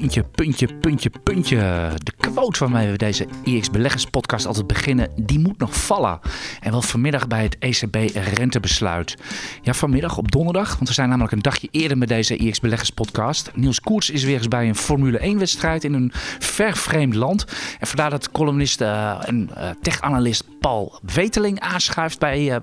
[0.00, 1.90] puntje, puntje, puntje, puntje.
[2.02, 6.20] De quote waarmee we deze IX Beleggers podcast altijd beginnen, die moet nog vallen.
[6.60, 7.96] En wel vanmiddag bij het ECB
[8.34, 9.16] rentebesluit.
[9.62, 12.90] Ja, vanmiddag op donderdag, want we zijn namelijk een dagje eerder met deze IX Beleggers
[12.90, 13.50] podcast.
[13.54, 17.44] Niels Koers is weer eens bij een Formule 1 wedstrijd in een ver vreemd land.
[17.78, 22.56] En vandaar dat columnist uh, en uh, tech-analyst Paul Weteling aanschuift bij, uh,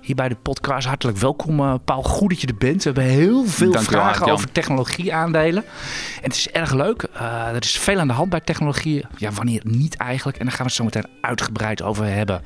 [0.00, 0.86] hier bij de podcast.
[0.86, 2.82] Hartelijk welkom Paul, goed dat je er bent.
[2.82, 5.64] We hebben heel veel Dank vragen over technologie-aandelen.
[6.16, 7.06] En het is erg leuk.
[7.14, 9.04] Uh, er is veel aan de hand bij technologie.
[9.16, 10.38] Ja, wanneer niet eigenlijk.
[10.38, 12.42] En daar gaan we het zo meteen uitgebreid over hebben.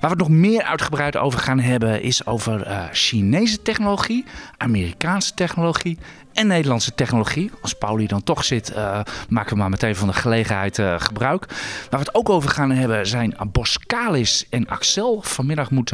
[0.00, 4.24] we het nog meer uitgebreid over gaan hebben is over uh, Chinese technologie,
[4.56, 5.98] Amerikaanse technologie
[6.32, 7.50] en Nederlandse technologie.
[7.62, 11.46] Als Pauli dan toch zit, uh, maken we maar meteen van de gelegenheid gebruik.
[11.90, 15.22] Waar we het ook over gaan hebben zijn Boskalis en Axel.
[15.22, 15.92] Vanmiddag moet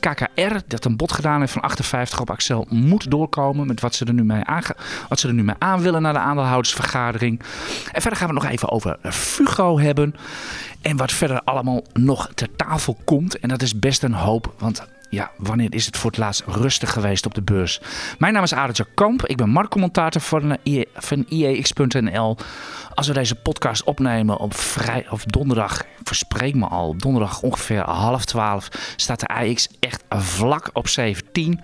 [0.00, 4.04] KKR, dat een bod gedaan heeft van 58 op Axel, moet doorkomen met wat ze
[4.04, 4.62] er nu mee aan,
[5.08, 6.99] wat ze er nu mee aan willen naar de aandeelhoudersvergadering.
[7.08, 10.14] En verder gaan we het nog even over Fugo hebben.
[10.82, 13.38] En wat verder allemaal nog ter tafel komt.
[13.38, 16.92] En dat is best een hoop, want ja, wanneer is het voor het laatst rustig
[16.92, 17.80] geweest op de beurs?
[18.18, 19.26] Mijn naam is Arendt Kamp.
[19.26, 22.36] Ik ben marktcommentator van, IE, van IEX.nl.
[22.94, 28.24] Als we deze podcast opnemen op, vrij, of donderdag, verspreek me al, donderdag ongeveer half
[28.24, 31.60] twaalf, staat de AX echt vlak op 17.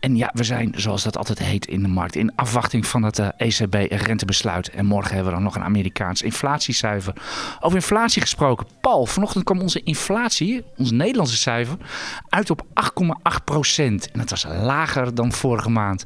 [0.00, 3.18] En ja, we zijn, zoals dat altijd heet in de markt, in afwachting van het
[3.36, 4.70] ECB-rentebesluit.
[4.70, 7.14] En morgen hebben we dan nog een Amerikaans inflatiecijfer.
[7.60, 8.66] Over inflatie gesproken.
[8.80, 11.76] Paul, vanochtend kwam onze inflatie, ons Nederlandse cijfer,
[12.28, 14.10] uit op 8,8 procent.
[14.10, 16.04] En dat was lager dan vorige maand.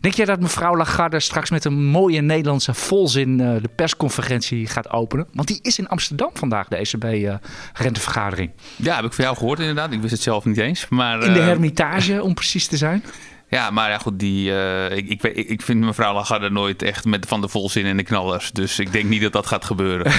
[0.00, 4.90] Denk jij dat mevrouw Lagarde straks met een mooie Nederlandse volzin uh, de persconferentie gaat
[4.90, 5.26] openen?
[5.32, 8.50] Want die is in Amsterdam vandaag, de ECB-rentevergadering.
[8.50, 9.92] Uh, ja, heb ik van jou gehoord inderdaad.
[9.92, 10.88] Ik wist het zelf niet eens.
[10.88, 13.04] Maar, in de Hermitage, om precies te zijn.
[13.50, 17.26] Ja, maar ja, goed, die, uh, ik, ik, ik vind mevrouw Lagarde nooit echt met
[17.26, 18.50] van de volzin en de knallers.
[18.50, 20.12] Dus ik denk niet dat dat gaat gebeuren.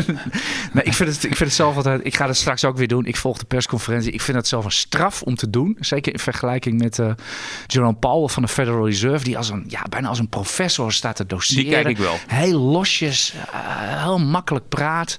[0.72, 2.00] nee, ik vind, het, ik vind het zelf altijd...
[2.04, 3.06] Ik ga het straks ook weer doen.
[3.06, 4.12] Ik volg de persconferentie.
[4.12, 5.76] Ik vind het zelf een straf om te doen.
[5.80, 7.10] Zeker in vergelijking met uh,
[7.66, 9.24] Jerome Powell van de Federal Reserve.
[9.24, 11.62] Die als een, ja, bijna als een professor staat te doseren.
[11.64, 12.18] Die kijk ik wel.
[12.26, 15.16] Heel losjes, uh, heel makkelijk praat.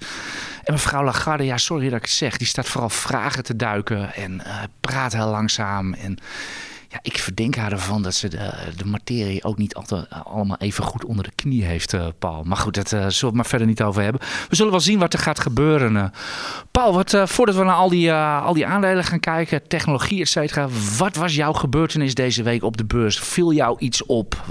[0.63, 2.37] En mevrouw Lagarde, ja, sorry dat ik het zeg.
[2.37, 4.41] Die staat vooral vragen te duiken en
[4.79, 6.19] praat heel langzaam en...
[7.01, 11.05] Ik verdenk haar ervan dat ze de, de materie ook niet altijd allemaal even goed
[11.05, 12.43] onder de knie heeft, uh, Paul.
[12.43, 14.21] Maar goed, dat uh, zullen we het maar verder niet over hebben.
[14.49, 15.95] We zullen wel zien wat er gaat gebeuren.
[15.95, 16.05] Uh.
[16.71, 20.67] Paul, wat, voordat we naar al die, al die aandelen gaan kijken, technologie, et cetera.
[20.97, 23.19] Wat was jouw gebeurtenis deze week op de beurs?
[23.19, 24.43] Viel jou iets op?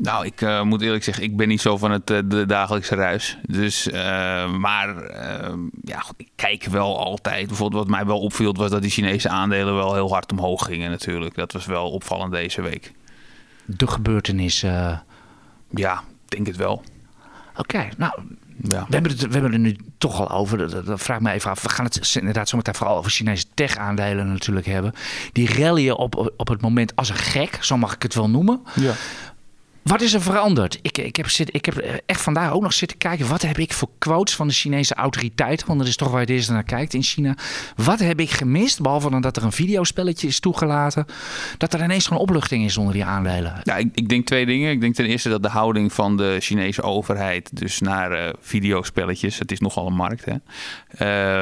[0.00, 2.94] Nou, ik uh, moet eerlijk zeggen, ik ben niet zo van het uh, de dagelijkse
[2.94, 3.38] ruis.
[3.46, 3.94] Dus, uh,
[4.50, 4.94] maar
[5.84, 7.46] ja, goed, ik kijk wel altijd.
[7.46, 10.90] Bijvoorbeeld wat mij wel opviel, was dat die Chinese aandelen wel heel hard omhoog gingen
[10.90, 11.34] natuurlijk.
[11.34, 12.92] Dat was wel opvallend deze week.
[13.64, 14.60] De gebeurtenis?
[15.70, 16.82] Ja, ik denk het wel.
[17.50, 18.12] Oké, okay, nou...
[18.62, 18.86] Ja.
[18.88, 20.58] We, hebben het, we hebben het er nu toch al over.
[20.58, 21.62] Dat, dat vraag me even af.
[21.62, 24.92] We gaan het inderdaad zometeen vooral over Chinese tech-aandelen natuurlijk hebben.
[25.32, 28.62] Die rallyen op, op het moment als een gek, zo mag ik het wel noemen.
[28.74, 28.92] Ja.
[29.82, 30.78] Wat is er veranderd?
[30.82, 33.28] Ik, ik, heb zit, ik heb echt vandaag ook nog zitten kijken.
[33.28, 35.66] Wat heb ik voor quotes van de Chinese autoriteiten?
[35.66, 37.36] Want dat is toch waar je eerst naar kijkt in China.
[37.76, 38.80] Wat heb ik gemist?
[38.80, 41.06] Behalve dan dat er een videospelletje is toegelaten.
[41.58, 43.60] Dat er ineens gewoon opluchting is onder die aandelen.
[43.62, 44.70] Ja, ik, ik denk twee dingen.
[44.70, 47.56] Ik denk ten eerste dat de houding van de Chinese overheid.
[47.56, 49.38] Dus naar uh, videospelletjes.
[49.38, 50.24] Het is nogal een markt.
[50.24, 50.34] Hè?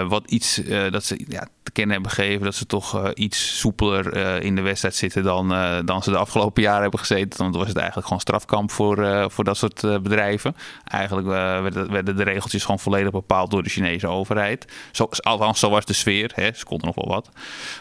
[0.03, 0.61] Uh, wat iets
[0.91, 2.45] dat ze ja, te kennen hebben gegeven.
[2.45, 5.49] Dat ze toch iets soepeler in de wedstrijd zitten dan,
[5.85, 7.39] dan ze de afgelopen jaren hebben gezeten.
[7.39, 10.57] Dan was het eigenlijk gewoon strafkamp voor, uh, voor dat soort uh, bedrijven.
[10.85, 14.67] Eigenlijk uh, werden, werden, de regeltjes gewoon volledig bepaald door de Chinese overheid.
[14.93, 16.31] Zo, althans, zo was de sfeer.
[16.35, 16.51] Hè.
[16.55, 17.29] Ze konden nog wel wat.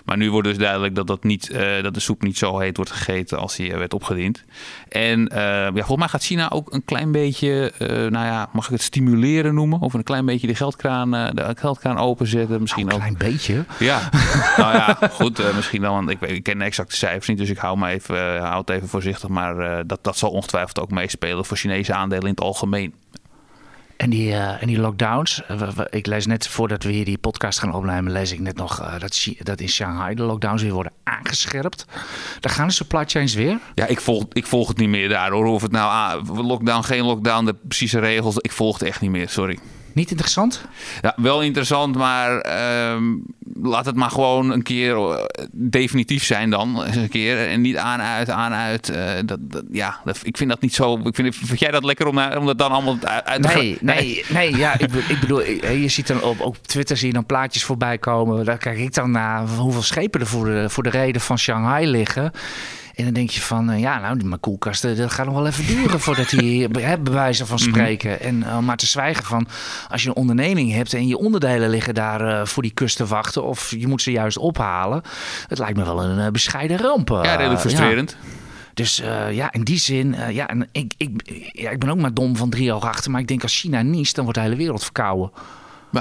[0.05, 2.91] Maar nu wordt dus duidelijk dat, dat, niet, dat de soep niet zo heet wordt
[2.91, 4.43] gegeten als die werd opgediend.
[4.89, 8.81] En ja, volgens mij gaat China ook een klein beetje, nou ja, mag ik het
[8.81, 9.79] stimuleren noemen?
[9.79, 12.61] Of een klein beetje de geldkraan, de geldkraan openzetten.
[12.61, 13.31] Misschien nou, een klein ook.
[13.31, 13.65] beetje?
[13.79, 14.09] Ja,
[14.57, 15.55] nou ja, goed.
[15.55, 18.39] misschien dan, want ik, ik ken de exacte cijfers niet, dus ik hou, me even,
[18.39, 19.29] hou het even voorzichtig.
[19.29, 22.93] Maar dat, dat zal ongetwijfeld ook meespelen voor Chinese aandelen in het algemeen.
[23.97, 27.59] En die, uh, en die lockdowns, uh, ik lees net voordat we hier die podcast
[27.59, 30.91] gaan opnemen, lees ik net nog uh, dat, dat in Shanghai de lockdowns weer worden
[31.03, 31.85] aangescherpt.
[32.39, 33.59] Daar gaan de supply chains weer.
[33.75, 35.45] Ja, ik volg, ik volg het niet meer daar hoor.
[35.45, 39.11] Of het nou ah, lockdown, geen lockdown, de precieze regels, ik volg het echt niet
[39.11, 39.59] meer, sorry.
[39.95, 40.65] Niet interessant?
[41.01, 43.03] Ja, wel interessant, maar ehm,
[43.61, 46.83] laat het maar gewoon een keer eh, definitief zijn dan.
[46.85, 47.47] Een keer.
[47.47, 48.89] En niet aan, uit, aan, uit.
[48.89, 50.99] eh, dat, dat- ja, dat, ik vind dat niet zo...
[51.03, 54.23] Ik vind, vind jij dat lekker om, om dat dan allemaal uit te Nee, nee,
[54.29, 57.25] nee, ja, ik, ik bedoel, eh, je ziet dan op, op Twitter zie je dan
[57.25, 58.45] plaatjes voorbij komen.
[58.45, 61.87] Daar kijk ik dan naar hoeveel schepen er voor de, voor de reden van Shanghai
[61.87, 62.31] liggen.
[62.95, 65.47] En dan denk je van, eh, ja, nou, die mijn koelkasten, dat gaat nog wel
[65.47, 68.19] even duren voordat die, hè, bij wijze van spreken.
[68.19, 69.47] En eh, maar te zwijgen van,
[69.89, 73.05] als je een onderneming hebt en je onderdelen liggen daar eh, voor die kust te
[73.05, 75.01] wachten, of je moet ze juist ophalen.
[75.47, 77.09] Het lijkt me wel een bescheiden ramp.
[77.09, 78.17] Ja, redelijk frustrerend.
[78.73, 79.01] dus
[79.31, 81.21] ja, in die zin, ja, en ik, ik,
[81.51, 83.11] ja, ik ben ook maar dom van drie ogen achter.
[83.11, 85.31] Maar ik denk als China niest, dan wordt de hele wereld verkouden.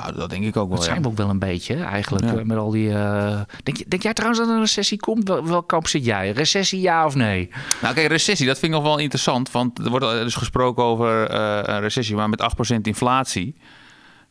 [0.03, 2.25] Nou, dat denk ik ook wel, Dat zijn we ook wel een beetje, eigenlijk.
[2.25, 2.35] Ja.
[2.37, 5.29] eh, met al die, eh, denk, je- denk jij trouwens dat er een recessie komt?
[5.29, 6.31] Wel, welk kamp zit jij?
[6.31, 7.49] Recessie, ja of nee?
[7.83, 9.51] Nou, kijk, recessie, dat vind ik nog wel interessant.
[9.51, 13.55] Want er wordt dus gesproken over eh, een recessie, maar met 8% inflatie.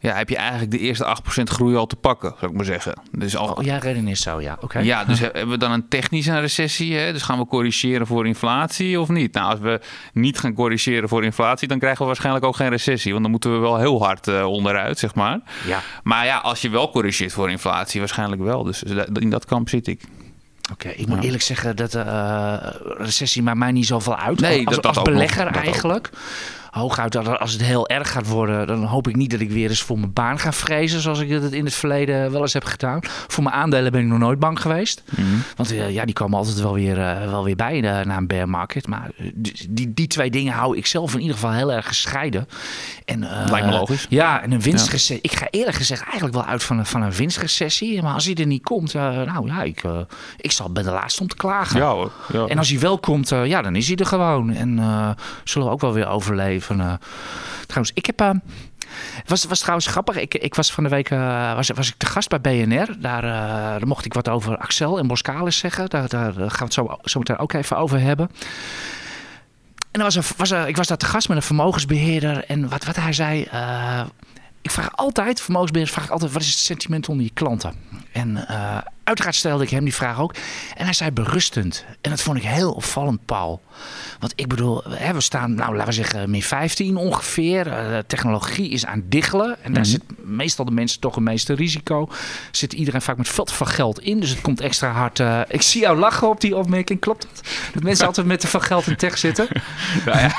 [0.03, 2.93] Ja, heb je eigenlijk de eerste 8% groei al te pakken, zou ik maar zeggen.
[3.11, 4.57] Dus al, Oh ja, redding is zo, ja.
[4.61, 4.79] Oké.
[4.79, 6.95] Ja, dus hebben we dan een technische recessie?
[6.97, 7.11] Hè?
[7.13, 9.33] Dus gaan we corrigeren voor inflatie of niet?
[9.33, 9.79] Nou, als we
[10.13, 13.11] niet gaan corrigeren voor inflatie, dan krijgen we waarschijnlijk ook geen recessie.
[13.11, 15.39] Want dan moeten we wel heel hard eh, onderuit, zeg maar.
[15.65, 18.63] Ja, Maar ja, als je wel corrigeert voor inflatie, waarschijnlijk wel.
[18.63, 18.83] Dus
[19.13, 20.01] in dat kamp zit ik.
[20.71, 20.89] oké.
[20.89, 21.23] Ik moet Ja.
[21.23, 22.55] eerlijk zeggen dat eh
[22.97, 24.39] recessie maakt mij niet zoveel uit.
[24.39, 25.13] Nee, als, dat- dat als ook nog.
[25.15, 26.09] belegger ook.
[26.73, 29.69] Hooguit dat als het heel erg gaat worden, dan hoop ik niet dat ik weer
[29.69, 30.99] eens voor mijn baan ga vrezen.
[31.01, 32.99] Zoals ik dat in het verleden wel eens heb gedaan.
[33.27, 35.03] Voor mijn aandelen ben ik nog nooit bang geweest.
[35.55, 38.27] Want eh, ja, die komen altijd wel weer, eh, wel weer bij eh, na een
[38.27, 38.87] bear market.
[38.87, 39.09] Maar
[39.69, 42.47] die, die, twee dingen hou ik zelf in ieder geval heel erg gescheiden.
[43.05, 44.05] En, Lijkt me logisch.
[44.09, 45.19] Ja, en een winstrecessie.
[45.21, 48.01] Ik ga eerlijk gezegd eigenlijk wel uit van een, van een winstrecessie.
[48.01, 49.81] Maar als die er niet komt, nou ja, ik,
[50.37, 51.81] ik zal bij de laatste om te klagen.
[51.81, 52.11] hoor.
[52.31, 52.45] Ja.
[52.45, 54.53] En als hij wel komt, ja, dan is hij er gewoon.
[54.53, 54.77] En
[55.43, 56.62] zullen we ook wel weer overleven.
[56.69, 56.93] Eh.
[57.65, 58.19] trouwens, ik heb...
[58.19, 60.15] het was, was trouwens grappig.
[60.15, 62.95] Ik, ik was van de week eh, was, was ik te gast bij BNR.
[62.99, 63.31] Daar, eh,
[63.79, 65.89] daar mocht ik wat over Axel en Boskalis zeggen.
[65.89, 68.29] Daar, daar gaan we het zo, zo meteen ook even over hebben.
[69.91, 72.45] En was er, was er, ik was daar te gast met een vermogensbeheerder.
[72.45, 73.41] En wat, wat hij zei.
[74.61, 77.73] ik vraag altijd, vermogensbeheerders vraag ik altijd, wat is het sentiment onder je klanten?
[78.11, 78.47] En
[79.03, 80.33] uiteraard stelde ik hem die vraag ook.
[80.75, 81.85] En hij zei berustend.
[82.01, 83.61] En dat vond ik heel opvallend, Paul.
[84.19, 87.67] Want ik bedoel, hè, we staan, nou laten we zeggen, min 15 ongeveer.
[87.67, 89.55] Eh, technologie is aan diggelen.
[89.61, 92.09] En daar zit meestal de mensen toch het meeste risico.
[92.51, 94.19] Zit iedereen vaak met veel te veel geld in.
[94.19, 95.19] Dus het komt extra hard.
[95.19, 97.47] eh, ik zie jou lachen op die opmerking, klopt dat?
[97.73, 99.47] Dat mensen altijd met te veel geld in tech zitten.
[100.05, 100.31] Nou ja,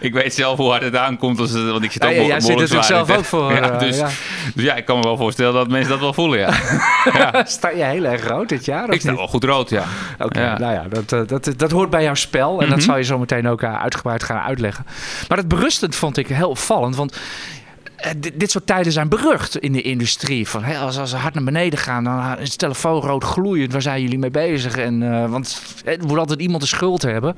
[0.00, 1.38] ik weet zelf hoe hard het aankomt.
[1.38, 3.70] Als het, want ik zit ook Ja, ja, jij zit natuurlijk zelf ook voor, Ja,
[3.70, 4.08] eh, dus, ja.
[4.54, 7.44] dus ja, ik kan me wel voorstellen dat mensen dat wel voelen, ja.
[7.46, 8.90] Sta je heel erg rood dit jaar?
[8.92, 9.18] ik sta niet?
[9.18, 9.84] wel goed rood, ja.
[10.18, 10.58] Oké, Ja.
[10.58, 12.60] nou ja, dat, eh, dat, dat hoort bij jouw spel.
[12.60, 12.86] En dat Mhm.
[12.86, 14.86] zal je zo meteen ook eh, uitgebreid gaan uitleggen.
[15.28, 16.96] Maar dat berustend vond ik heel opvallend.
[16.96, 17.16] Want
[17.96, 20.48] eh, dit, soort tijden zijn berucht in de industrie.
[20.48, 23.72] Van, als, als ze hard naar beneden gaan, dan is de telefoon rood gloeiend.
[23.72, 24.76] Waar zijn jullie mee bezig?
[24.76, 27.34] En, want er moet altijd iemand de schuld hebben.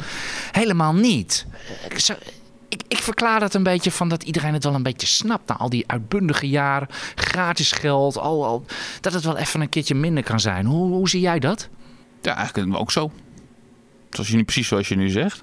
[0.52, 1.46] Helemaal niet.
[2.92, 5.48] Ik, verklaar dat een beetje van dat iedereen het wel een beetje snapt.
[5.48, 8.64] Na al die uitbundige jaren, gratis geld, al, al,
[9.00, 10.66] dat het wel even een keertje minder kan zijn.
[10.66, 11.68] Hoe, hoe zie jij dat?
[12.22, 13.10] Ja, eigenlijk ook zo.
[14.10, 15.42] Zoals je nu, precies zoals je nu zegt.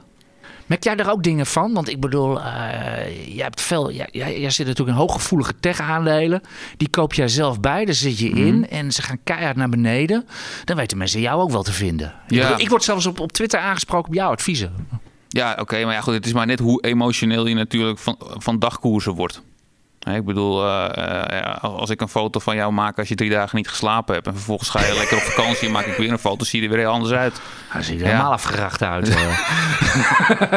[0.65, 1.73] Merk jij er ook dingen van?
[1.73, 6.41] Want ik bedoel, eh jij, hebt veel, jij, jij, zit natuurlijk in hooggevoelige tech-aandelen.
[6.77, 8.69] Die koop jij zelf bij, daar zit je in.
[8.69, 10.27] En ze gaan keihard naar beneden.
[10.65, 12.13] Dan weten mensen jou ook wel te vinden.
[12.27, 12.57] Ik, Ja.
[12.57, 14.87] ik word zelfs op, op Twitter aangesproken op jouw adviezen.
[15.31, 18.59] Ja, oké, maar ja, goed, het is maar net hoe emotioneel je natuurlijk van, van
[18.59, 19.41] dagkoersen wordt.
[19.99, 23.29] Ik bedoel, eh, eh, ja, als ik een foto van jou maak als je drie
[23.29, 24.27] dagen niet geslapen hebt...
[24.27, 26.45] en vervolgens ga je lekker op vakantie en maak ik weer een foto...
[26.45, 27.41] zie je er weer heel anders uit.
[27.67, 28.11] Hij ziet er Ja.
[28.11, 29.07] helemaal afgeracht uit.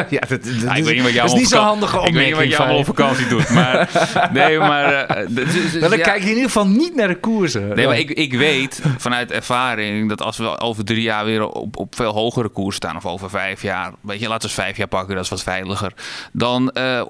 [0.09, 1.97] ja, dat, dat, Ja, ik is- weet niet wat dat is niet zo'n vaka- handige
[2.07, 3.49] Ik weet niet wat allemaal op vakantie doet.
[3.49, 3.89] Maar,
[4.33, 4.93] nee, maar...
[4.93, 6.03] eh, dus- dus- dus Dan ja.
[6.03, 7.75] kijk je in ieder geval niet naar de koersen.
[7.75, 11.77] Nee, maar ik, ik weet vanuit ervaring dat als we over drie jaar weer op,
[11.77, 14.77] op veel hogere koers staan, of over vijf jaar, weet je, laten we eens vijf
[14.77, 15.93] jaar pakken, dat is wat veiliger.
[16.31, 17.01] Dan, eh,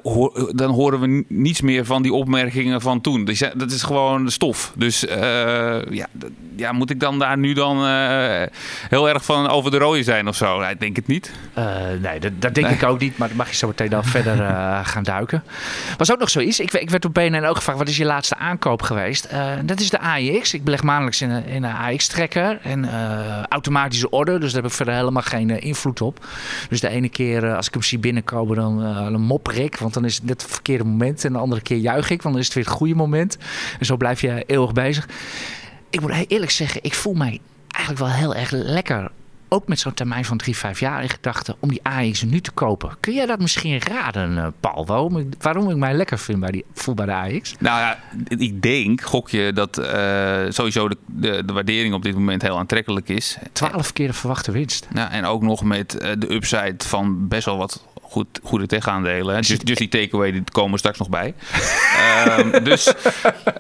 [0.52, 3.26] dan horen we ni- niets meer van die opmerkingen van toen.
[3.26, 4.74] Dus ja, dat is gewoon stof.
[4.76, 6.08] Dus eh, ja,
[6.56, 8.42] ja, moet ik dan daar nu dan eh,
[8.90, 10.62] heel erg van over de rode zijn of zo?
[10.62, 11.32] Ja, ik denk het niet.
[11.54, 11.66] Eh,
[12.02, 13.18] nee, dat, dat denk ik ook niet.
[13.18, 14.38] Maar dan mag je zo meteen dan verder
[14.86, 15.44] gaan duiken.
[15.98, 16.60] Was ook nog zoiets.
[16.60, 19.30] Ik, ik werd op BNN ook gevraagd, wat is je laatste aankoop geweest?
[19.64, 20.54] Dat is de AIX.
[20.54, 22.60] Ik beleg maandelijks in een, in een AX-trekker.
[22.62, 22.90] En
[23.50, 24.40] automatische order.
[24.40, 26.26] Dus daar heb ik verder helemaal geen invloed op.
[26.70, 29.78] Dus de ene keer als ik hem zie binnenkomen, dan, eh, dan mopper ik.
[29.78, 31.26] Want dan is het net het verkeerde moment.
[31.26, 33.38] En de andere keer juich want dan is het weer het goede moment.
[33.80, 35.08] En zo blijf je eeuwig bezig.
[35.90, 39.12] Ik moet eerlijk zeggen, ik voel mij eigenlijk wel heel erg lekker
[39.54, 42.52] ook met zo'n termijn van drie, vijf jaar in gedachten om die AX nu te
[42.52, 42.96] kopen.
[43.00, 44.86] Kun jij dat misschien raden, eh, Paul?
[44.86, 47.56] Waarom ik, waarom ik mij lekker vind bij die voel bij de AX?
[47.60, 49.86] Nou ja, ik denk, gok je, dat uh,
[50.50, 53.38] sowieso de, de, de, waardering op dit moment heel aantrekkelijk is.
[53.52, 54.88] Twaalf keer de verwachte winst.
[54.94, 59.36] Ja, en ook nog met de upside van best wel wat goed, goede tech-aandelen.
[59.36, 61.34] Dus, dus die takeaway die komen straks nog bij.
[62.38, 62.94] um, dus,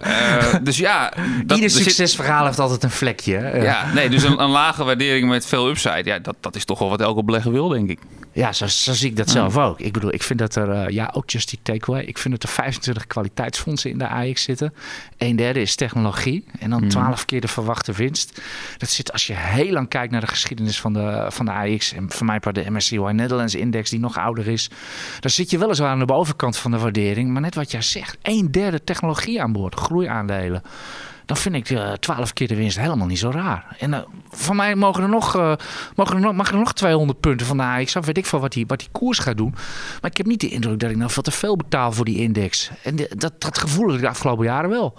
[0.07, 1.13] uh, dus ja...
[1.45, 3.59] Dat, Ieder succesverhaal heeft altijd een vlekje.
[3.61, 6.01] Ja, nee, dus een, een, lage waardering met veel upside.
[6.03, 7.99] Ja, dat, dat is toch wel wat elke belegger wil, denk ik.
[8.33, 9.79] Ja, zo, zo zie ik dat zelf ook.
[9.79, 12.03] Ik bedoel, ik vind dat er, uh, ja, ook just die takeaway.
[12.03, 14.73] Ik vind dat er 25 kwaliteitsfondsen in de AX zitten.
[15.17, 16.45] Een derde is technologie.
[16.59, 17.25] En dan 12 mhm.
[17.25, 18.41] keer de verwachte winst.
[18.77, 21.93] Dat zit, als je heel lang kijkt naar de geschiedenis van de, van de AX.
[21.93, 24.69] En voor mij part de MSCI Netherlands Index, die nog ouder is.
[25.19, 27.29] Dan zit je weliswaar aan de bovenkant van de waardering.
[27.29, 29.75] Maar net wat jij zegt, een derde technologie aan boord.
[29.75, 30.61] Groeiaandelen
[31.25, 33.75] dan vind ik uh, 12 keer de winst helemaal niet zo raar.
[33.79, 35.53] En uh, van mij mogen er nog, uh,
[35.95, 37.93] mogen er nog, mag er nog 200 punten van de AX.
[37.93, 39.51] Weet ik veel wat die, wat die koers gaat doen.
[40.01, 42.17] Maar ik heb niet de indruk dat ik nou veel te veel betaal voor die
[42.17, 42.69] index.
[42.83, 44.95] En dat, dat gevoel heb ik de afgelopen jaren wel.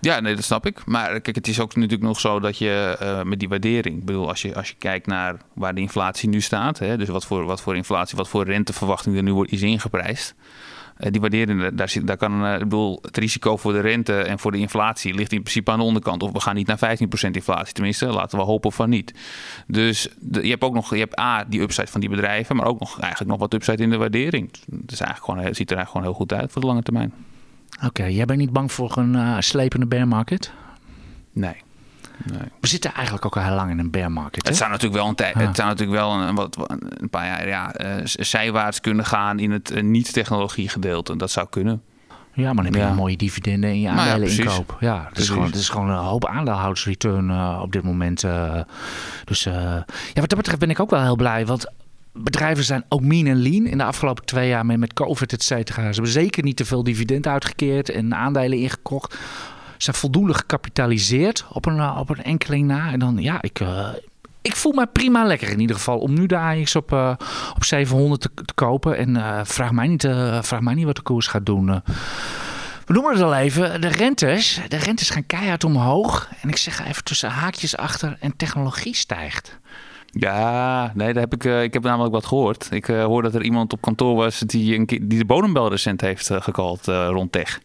[0.00, 0.84] Ja, nee, dat snap ik.
[0.84, 4.04] Maar kijk, het is ook natuurlijk nog zo dat je uh, met die waardering, ik
[4.04, 7.26] bedoel, als je, als je kijkt naar waar de inflatie nu staat, hè, dus wat
[7.26, 10.34] voor, wat voor inflatie, wat voor renteverwachting er nu wordt, is ingeprijsd.
[10.98, 14.22] Uh, die waardering, daar, zit, daar kan, uh, ik bedoel, het risico voor de rente
[14.22, 16.22] en voor de inflatie ligt in principe aan de onderkant.
[16.22, 19.14] Of we gaan niet naar 15% inflatie, tenminste, laten we hopen van niet.
[19.66, 22.80] Dus je hebt ook nog, je hebt A, die upside van die bedrijven, maar ook
[22.80, 24.50] nog eigenlijk nog wat upside in de waardering.
[24.50, 27.12] Het ziet er eigenlijk gewoon heel goed uit voor de lange termijn.
[27.84, 30.52] Oké, jij bent niet bang voor een uh, slepende bear market?
[31.32, 31.56] Nee.
[32.24, 32.48] Nee.
[32.60, 34.46] We zitten eigenlijk ook al heel lang in een bear market.
[34.46, 36.56] Het zou natuurlijk wel een tijd, het zou natuurlijk wel een, wat,
[37.00, 41.16] een paar jaar ja, uh, zijwaarts kunnen gaan in het uh, niet-technologie gedeelte.
[41.16, 41.82] Dat zou kunnen.
[42.32, 42.88] Ja, maar dan heb je ja.
[42.88, 44.76] een mooie dividenden in je nou aandelen ja, inkoop.
[44.80, 48.20] Ja, het is, gewoon, het is gewoon een hoop aandeelhoudersreturn uh, op dit moment.
[49.24, 51.46] dus ja, wat dat betreft ben ik ook wel heel blij.
[51.46, 51.72] Want
[52.16, 55.82] bedrijven zijn ook mean en lean in de afgelopen twee jaar met, COVID, et cetera.
[55.82, 59.12] Ze hebben zeker niet te veel dividend uitgekeerd en aandelen ingekocht.
[59.12, 62.92] Ze zijn voldoende gecapitaliseerd op een, op een enkeling na.
[62.92, 63.88] En dan, ja, ik, uh,
[64.42, 67.14] ik voel me prima lekker in ieder geval om nu de AX op, uh,
[67.54, 68.96] op 700 te, kopen.
[68.96, 70.08] En vraag, mij niet,
[70.40, 71.82] vraag mij niet wat de koers gaat doen.
[72.86, 74.60] We noemen het al even, de rentes.
[74.68, 76.28] De rentes gaan keihard omhoog.
[76.40, 79.58] En ik zeg even tussen haakjes achter en technologie stijgt.
[80.18, 82.68] Ja, nee, daar heb ik, uh, ik heb namelijk wat gehoord.
[82.70, 86.00] Ik uh, hoor dat er iemand op kantoor was die, een, die de bodembel recent
[86.00, 87.60] heeft uh, gekald rond tech.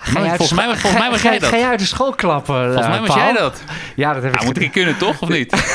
[0.00, 1.48] Ga jij volgens, mij, volgens mij was jij dat.
[1.48, 3.62] Ga jij uit de school klappen, Volgens mij was jij dat.
[3.96, 4.38] Ja, dat heb ik.
[4.38, 5.22] Nou, moet ik kunnen, toch?
[5.22, 5.52] Of niet?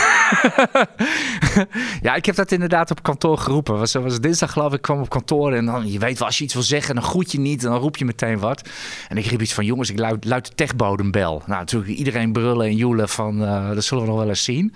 [2.02, 3.78] ja, ik heb dat inderdaad op kantoor geroepen.
[3.78, 6.38] Was, was dinsdag geloof ik, ik kwam op kantoor en dan, je weet wel, als
[6.38, 8.70] je iets wil zeggen, dan groet je niet en dan roep je meteen wat.
[9.08, 11.42] En ik riep iets van, jongens, ik luid, luid de techbodembel.
[11.46, 14.74] Nou, natuurlijk iedereen brullen en joelen van, uh, dat zullen we nog wel eens zien.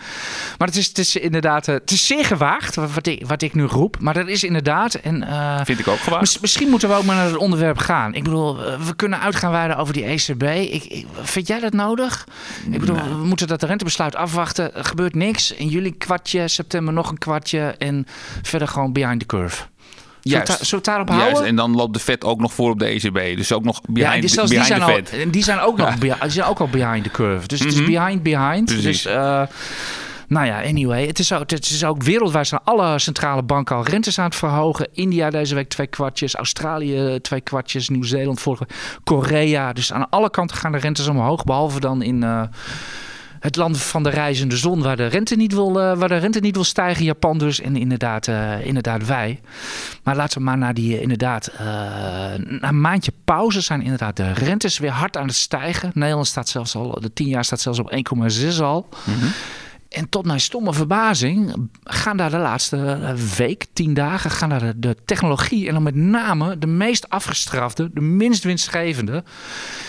[0.58, 3.54] Maar het is, het is inderdaad, uh, het is zeer gewaagd wat ik, wat ik
[3.54, 3.98] nu roep.
[4.00, 5.24] Maar dat is inderdaad, en...
[5.24, 6.22] Uh, Vind ik ook gewaagd.
[6.22, 8.14] Mis, misschien moeten we ook maar naar het onderwerp gaan.
[8.14, 10.44] Ik bedoel, we kunnen uitgaan wijden over die ECB.
[10.74, 12.28] Ik, ik, vind jij dat nodig?
[12.72, 14.76] Ik bedoel, we moeten dat rentebesluit afwachten.
[14.76, 15.52] Er gebeurt niks.
[15.52, 17.76] In juli kwartje, september nog een kwartje.
[17.78, 18.06] En
[18.42, 19.64] verder gewoon behind the curve.
[20.22, 20.52] Juist.
[20.52, 21.32] Zullen we daarop houden?
[21.32, 21.48] Juist.
[21.48, 23.38] En dan loopt de Fed ook nog voor op de ECB.
[23.38, 25.34] Dus ook nog behind, ja, behind die zijn the al, Fed.
[25.34, 27.48] Die zijn ook, nog, die zijn ook al behind the curve.
[27.48, 27.76] Dus mm -hmm.
[27.76, 28.00] het is mhm.
[28.00, 28.66] behind, behind.
[28.66, 29.02] Precies.
[29.02, 29.14] Dus...
[29.14, 29.42] Uh,
[30.28, 31.08] nou ja, anyway.
[31.08, 34.36] Het is, ook, het is ook wereldwijd zijn alle centrale banken al rentes aan het
[34.36, 34.88] verhogen.
[34.94, 36.36] India deze week twee kwartjes.
[36.36, 37.90] Australië twee kwartjes.
[37.90, 38.68] Nieuw-Zeeland vorige.
[39.04, 39.74] Korea.
[39.74, 41.44] Dus aan alle kanten gaan de rentes omhoog.
[41.44, 42.22] Behalve dan in...
[42.22, 42.42] Uh,
[43.40, 46.40] het land van de reizende zon, waar de rente niet wil, uh, waar de rente
[46.40, 47.06] niet wil stijgen.
[47.06, 49.42] Japan dus en inderdaad, uh, inderdaad wij.
[50.04, 54.78] Maar laten we maar naar die, inderdaad, na een maandje pauze zijn inderdaad de rentes
[54.78, 55.92] weer hard aan het stijgen.
[55.94, 58.88] Nederland staat zelfs al, de 10 jaar staat zelfs op 1,6 al.
[59.06, 59.32] Mm -hmm.
[59.90, 64.80] En tot mijn stomme verbazing gaan daar de laatste week, tien dagen, gaan daar de,
[64.80, 69.24] de technologie en dan met name de meest afgestrafte, de minst winstgevende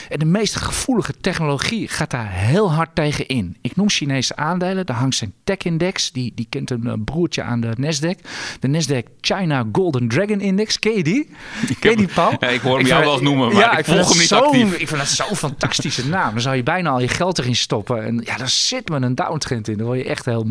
[0.08, 3.56] en de meest gevoelige technologie gaat daar heel hard tegen in.
[3.60, 7.60] Ik noem Chinese aandelen, de Hang Seng Tech Index, die, die kent een broertje aan
[7.60, 8.26] de Nasdaq.
[8.60, 11.30] De Nasdaq China Golden Dragon Index, ken je die?
[11.68, 12.36] Ik ken je die, Paul?
[12.38, 14.28] Ja, ik hoor hem jou wel eens noemen, maar ja, ik, ik volg hem niet
[14.28, 14.72] zo, actief.
[14.72, 16.32] Ik vind dat zo'n fantastische naam.
[16.32, 18.04] Dan zou je bijna al je geld erin stoppen.
[18.04, 19.76] En ja, daar zit me een downtrend in.
[19.88, 20.46] Word je echt heel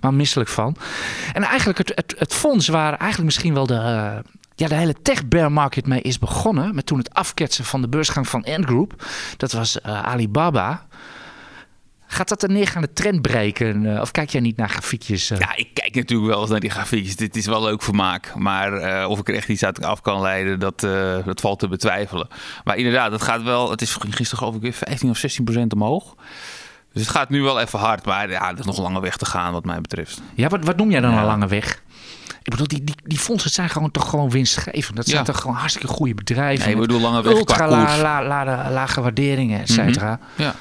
[0.00, 0.76] maar misselijk van.
[1.32, 3.74] En eigenlijk het, het, het fonds waar eigenlijk misschien wel de...
[3.74, 6.74] Uh, ja, de hele tech bear market mee is begonnen.
[6.74, 9.04] Met toen het afketsen van de beursgang van Ant Group.
[9.36, 10.86] Dat was uh, Alibaba.
[12.06, 13.84] Gaat dat een neergaande trend breken?
[13.84, 15.28] Uh, of kijk jij niet naar grafiekjes?
[15.28, 17.16] Ja, ik kijk natuurlijk wel eens naar die grafiekjes.
[17.16, 18.34] Dit is wel leuk vermaak.
[18.34, 20.80] Maar of ik er echt iets uit af kan leiden, dat,
[21.24, 22.28] dat valt te betwijfelen.
[22.64, 23.70] Maar inderdaad, het gaat wel.
[23.70, 26.14] Het is gisteren geloof ik weer 15 of 16 procent omhoog.
[26.92, 29.16] Dus het gaat nu wel even hard, maar ja, er is nog een lange weg
[29.16, 30.20] te gaan wat mij betreft.
[30.34, 31.18] Ja, wat, wat noem jij dan Ja.
[31.18, 31.82] een lange weg?
[32.42, 34.96] Ik bedoel, die, die, die fondsen zijn gewoon toch gewoon winstgevend.
[34.96, 35.24] Dat zijn Ja.
[35.24, 36.64] toch gewoon hartstikke goede bedrijven.
[36.64, 37.96] Nee, ik bedoel lange weg ultra koers.
[38.00, 40.18] la, la, la- lage waarderingen, et cetera.
[40.36, 40.54] Ja.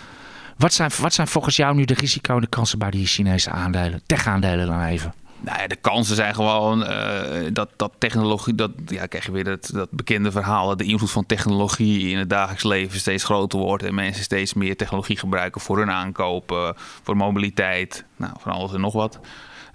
[0.57, 3.49] Wat, zijn, wat zijn volgens jou nu de risico en de kansen bij die Chinese
[3.49, 4.01] aandelen?
[4.05, 5.13] Tech-aandelen dan even.
[5.41, 9.43] Nou ja, de kansen zijn gewoon eh, dat, dat technologie, dat ja, krijg je weer
[9.43, 13.59] dat, dat bekende verhaal, dat de invloed van technologie in het dagelijks leven steeds groter
[13.59, 18.73] wordt en mensen steeds meer technologie gebruiken voor hun aankopen, voor mobiliteit, nou, van alles
[18.73, 19.19] en nog wat.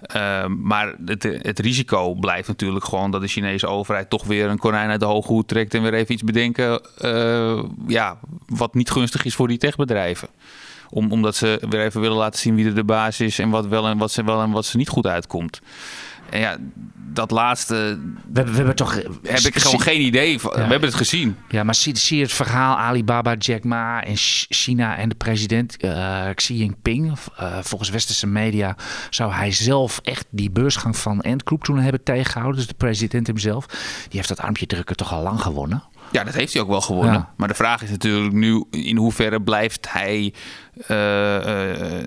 [0.01, 4.57] Eh, maar het, het risico blijft natuurlijk gewoon dat de Chinese overheid toch weer een
[4.57, 8.91] konijn uit de hoge hoed trekt en weer even iets bedenken eh, ja, wat niet
[8.91, 10.27] gunstig is voor die techbedrijven.
[10.89, 13.67] Om, omdat ze weer even willen laten zien wie er de baas is en wat
[13.67, 15.61] wel en wat ze wel en wat ze niet goed uitkomt.
[16.29, 16.57] En ja,
[17.13, 17.99] dat laatste We,
[18.33, 18.95] hebben- we hebben toch...
[19.23, 20.51] heb ik gewoon geen idee van.
[20.55, 20.63] Ja.
[20.63, 21.37] We hebben het gezien.
[21.49, 25.15] Ja, maar zie, zie je het verhaal Alibaba, Jack Ma en Ch- China en de
[25.15, 27.13] president eh, Xi Jinping?
[27.37, 28.75] Eh, volgens westerse media
[29.09, 32.57] zou hij zelf echt die beursgang van Ant Group toen hebben tegengehouden.
[32.59, 33.65] Dus de president hemzelf.
[33.67, 35.83] Die heeft dat armpje drukken toch al lang gewonnen.
[36.11, 37.13] Ja, dat heeft hij ook wel gewonnen.
[37.13, 37.33] Ja.
[37.37, 40.33] Maar de vraag is natuurlijk nu in hoeverre blijft hij eh, eh,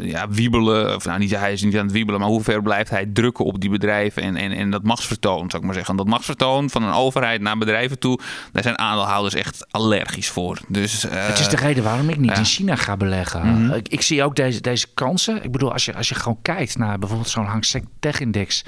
[0.00, 0.94] ja, wiebelen.
[0.94, 3.44] Of nou, niet, hij is niet aan het wiebelen, maar hoe ver blijft hij drukken
[3.44, 5.96] op die bedrijven en, en, en dat machtsvertoon, zou ik maar zeggen.
[5.96, 8.18] Dat machtsvertoon van een overheid naar bedrijven toe,
[8.52, 10.58] daar zijn aandeelhouders echt allergisch voor.
[10.68, 13.46] Dus, eh, Het is de reden waarom ik niet in China ga beleggen.
[13.46, 13.72] Mhm.
[13.72, 15.44] ik, ik zie ook deze, deze kansen.
[15.44, 18.64] Ik bedoel, als je, als je gewoon kijkt naar bijvoorbeeld zo'n Hang Seng Tech Index.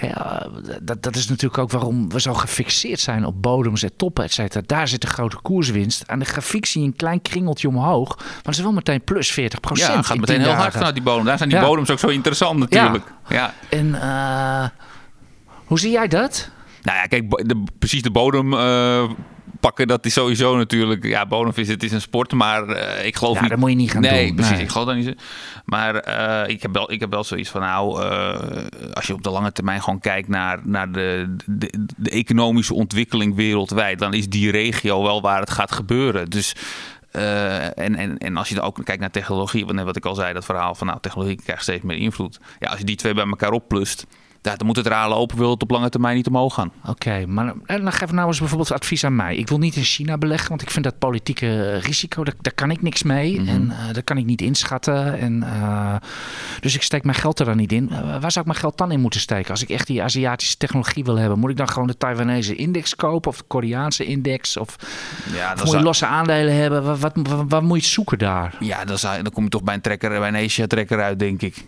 [0.00, 0.46] Ja,
[0.82, 4.32] dat, dat is natuurlijk ook waarom we zo gefixeerd zijn op bodems en toppen, et
[4.32, 4.62] cetera.
[4.66, 6.08] Daar zit de grote koerswinst.
[6.08, 8.16] Aan de grafiek zie je een klein kringeltje omhoog.
[8.16, 9.96] Maar het is wel meteen plus 40 ja, procent.
[9.96, 11.24] het gaat meteen heel hard vanuit die bodem.
[11.24, 11.64] Daar zijn die Ja.
[11.64, 13.04] bodems ook zo interessant natuurlijk.
[13.28, 13.54] Ja.
[13.68, 14.68] En eh,
[15.64, 16.50] hoe zie jij dat?
[16.82, 19.10] Nou ja, kijk, de, precies de bodem eh,
[19.60, 21.04] pakken, dat is sowieso natuurlijk...
[21.04, 23.50] Ja, bodemvis, het is een sport, maar eh, ik geloof Ja, niet...
[23.50, 24.34] dat moet je niet gaan nee, doen.
[24.36, 24.62] precies, Nee.
[24.62, 25.22] ik geloof dat niet.
[25.64, 25.94] Maar
[26.48, 28.02] ik, heb wel, ik heb wel zoiets van, nou,
[28.92, 33.34] als je op de lange termijn gewoon kijkt naar, naar de, de, de economische ontwikkeling
[33.34, 36.30] wereldwijd, dan is die regio wel waar het gaat gebeuren.
[36.30, 36.54] Dus...
[37.16, 40.14] eh, en, en, en als je dan ook kijkt naar technologie, net wat ik al
[40.14, 42.40] zei, dat verhaal van nou, technologie krijgt steeds meer invloed.
[42.58, 44.06] Ja, als je die twee bij elkaar opplust,
[44.46, 46.72] ja, dan moet het raar lopen, wil het op lange termijn niet omhoog gaan.
[46.86, 49.36] Oké, maar en dan geef nou eens bijvoorbeeld advies aan mij.
[49.36, 52.52] Ik wil niet in China beleggen, want ik vind dat politieke eh, risico, daar, daar
[52.54, 53.40] kan ik niks mee.
[53.40, 53.48] Mhm.
[53.48, 55.18] En eh daar kan ik niet inschatten.
[55.18, 55.94] En, eh,
[56.60, 57.90] dus ik steek mijn geld er dan niet in.
[57.90, 59.50] Eh, waar zou ik mijn geld dan in moeten steken?
[59.50, 62.96] Als ik echt die Aziatische technologie wil hebben, moet ik dan gewoon de Taiwanese index
[62.96, 63.30] kopen?
[63.30, 64.56] Of de Koreaanse index?
[64.56, 64.76] Of,
[65.32, 66.84] Ja, moet je losse aandelen hebben?
[66.84, 68.54] Wat, wat, wat, wat moet je zoeken daar?
[68.60, 71.42] Ja, dan, zou, dan kom je toch bij een trekker, bij een Asia-trekker uit, denk
[71.42, 71.66] ik.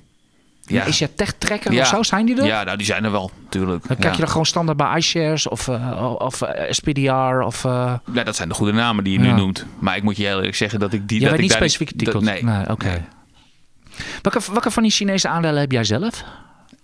[0.68, 0.84] Ja.
[0.84, 1.80] Is je tech trekker Ja.
[1.80, 2.02] of zo?
[2.02, 2.46] Zijn die er?
[2.46, 3.88] Ja, nou, die zijn er wel, natuurlijk.
[3.88, 7.62] Dan kijk je dan gewoon standaard bij iShares of, eh, of eh, SPDR of...
[7.62, 9.66] Ja, dat zijn de goede namen die je nu noemt.
[9.78, 11.20] Maar ik moet je heel eerlijk zeggen dat ik die...
[11.20, 12.42] Jij dat weet niet ik daar specifieke dat- titels?
[12.42, 12.70] nee.
[12.70, 13.04] oké.
[14.22, 16.24] Welke, welke van die Chinese aandelen heb jij zelf?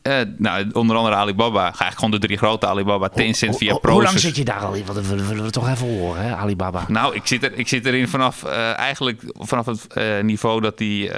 [0.05, 1.59] Eh, nou, onder andere Alibaba.
[1.61, 4.23] Ga eigenlijk gewoon de drie grote Alibaba, Tencent Hoe- via hoe, hoe lang Proces.
[4.23, 4.85] zit je daar al in?
[4.85, 6.85] Want dat willen we toch even horen, hè, Alibaba.
[6.89, 10.79] Nou, ik zit, er, ik zit erin vanaf eh, eigenlijk vanaf het eh, niveau dat
[10.79, 11.11] die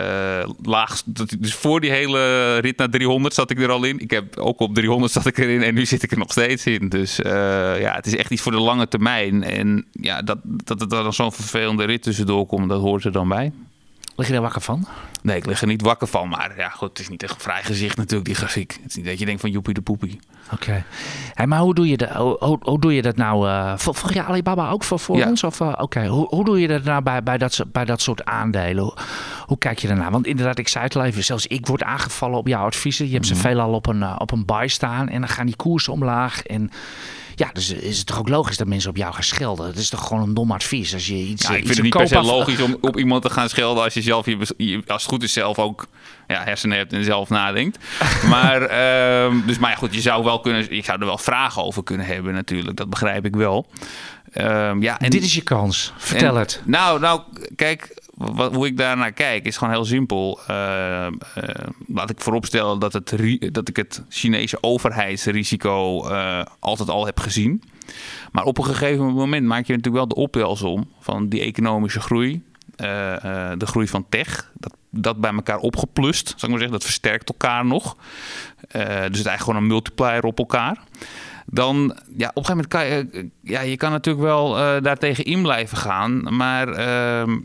[0.63, 1.03] laag.
[1.05, 3.99] Dat dus voor die hele rit naar 300 zat ik er al in.
[4.01, 6.67] Ik heb ook op 300 zat ik erin en nu zit ik er nog steeds
[6.67, 6.89] in.
[6.89, 9.43] Dus ja, het is echt iets voor de lange termijn.
[9.45, 13.29] En ja, dat, dat er dan zo'n vervelende rit tussendoor komt, dat hoort er dan
[13.29, 13.53] bij.
[14.17, 14.87] Lig je daar wakker van?
[15.27, 16.29] Nee, ik lig er niet wakker van.
[16.29, 18.73] Maar ja, goed, het is niet echt een vrij gezicht natuurlijk, die grafiek.
[18.83, 20.21] Het is niet dat je denkt van joepie de poepie.
[20.53, 20.85] Oké.
[21.35, 23.49] Hey, maar hoe doe, je dat, hoe, hoe, doe je dat nou?
[23.49, 25.29] eh vol- volg je Alibaba ook voor, voor Ja.
[25.29, 25.45] ons?
[25.45, 28.01] Of, eh, Oké, hoe, hoe doe je dat nou bij, bij, dat, soort- bij dat
[28.01, 28.83] soort aandelen?
[28.83, 28.95] Hoe,
[29.47, 30.11] hoe kijk je daarnaar?
[30.11, 33.07] Want inderdaad, ik zei het al even, zelfs ik word aangevallen op jouw adviezen.
[33.07, 33.43] Je hebt ze Mhm.
[33.43, 36.43] veelal op een, eh, op een buy staan en dan gaan die koersen omlaag.
[36.43, 36.71] En
[37.39, 39.67] ja, dus is het toch ook logisch dat mensen op jou gaan schelden?
[39.67, 41.85] Het is toch gewoon een dom advies als je iets Ja, ik iets vind het
[41.85, 44.83] niet per se logisch om op iemand te gaan schelden als je zelf, je, je-
[44.87, 45.87] als het goed is, zelf ook
[46.27, 47.79] ja, hersenen hebt en zelf nadenkt.
[48.29, 51.63] maar, ehm, dus, maar ja, goed, je zou wel kunnen, ik zou er wel vragen
[51.65, 52.77] over kunnen hebben natuurlijk.
[52.77, 53.67] Dat begrijp ik wel.
[54.33, 55.93] Ehm, ja, en, Dit is je kans.
[55.97, 56.61] Vertel en- het.
[56.65, 57.21] Nou, nou,
[57.57, 60.41] kijk, wat, hoe ik daarnaar kijk is gewoon heel simpel.
[60.47, 63.15] Ehm, eh, laat ik vooropstellen dat, het,
[63.53, 67.63] dat ik het Chinese overheidsrisico eh, altijd al heb gezien.
[68.33, 72.43] Maar op een gegeven moment maak je natuurlijk wel de optelsom van die economische groei.
[72.77, 73.15] eh,
[73.53, 74.51] eh, de groei van tech.
[74.55, 76.73] Dat, dat bij elkaar opgeplust, zou ik maar zeggen.
[76.79, 77.97] Dat versterkt elkaar nog.
[78.69, 80.79] Eh, dus het is eigenlijk gewoon een multiplier op elkaar.
[81.47, 84.83] Dan, ja, op een gegeven moment kan je, eh, ja, je kan natuurlijk wel eh
[84.83, 86.37] daartegen in blijven gaan.
[86.37, 87.39] Maar ehm,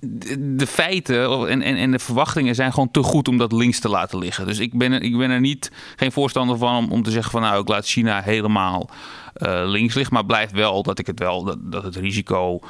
[0.00, 3.88] de, feiten en, en, en de verwachtingen zijn gewoon te goed om dat links te
[3.88, 4.46] laten liggen.
[4.46, 7.30] Dus ik ben er, ik ben er niet geen voorstander van om, om te zeggen
[7.30, 8.90] van nou ik laat China helemaal
[9.36, 10.14] eh, links liggen.
[10.14, 12.60] Maar blijft wel dat ik het wel dat, dat het risico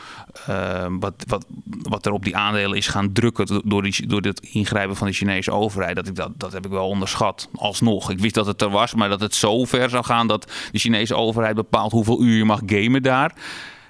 [0.47, 1.47] eh, wat, wat,
[1.83, 5.13] wat er op die aandelen is gaan drukken door, die, door het ingrijpen van de
[5.13, 5.97] Chinese overheid.
[5.97, 7.49] Dat, ik dat, dat heb ik wel onderschat.
[7.55, 8.11] Alsnog.
[8.11, 10.79] Ik wist dat het er was, maar dat het zo ver zou gaan dat de
[10.79, 13.35] Chinese overheid bepaalt hoeveel uur je mag gamen daar.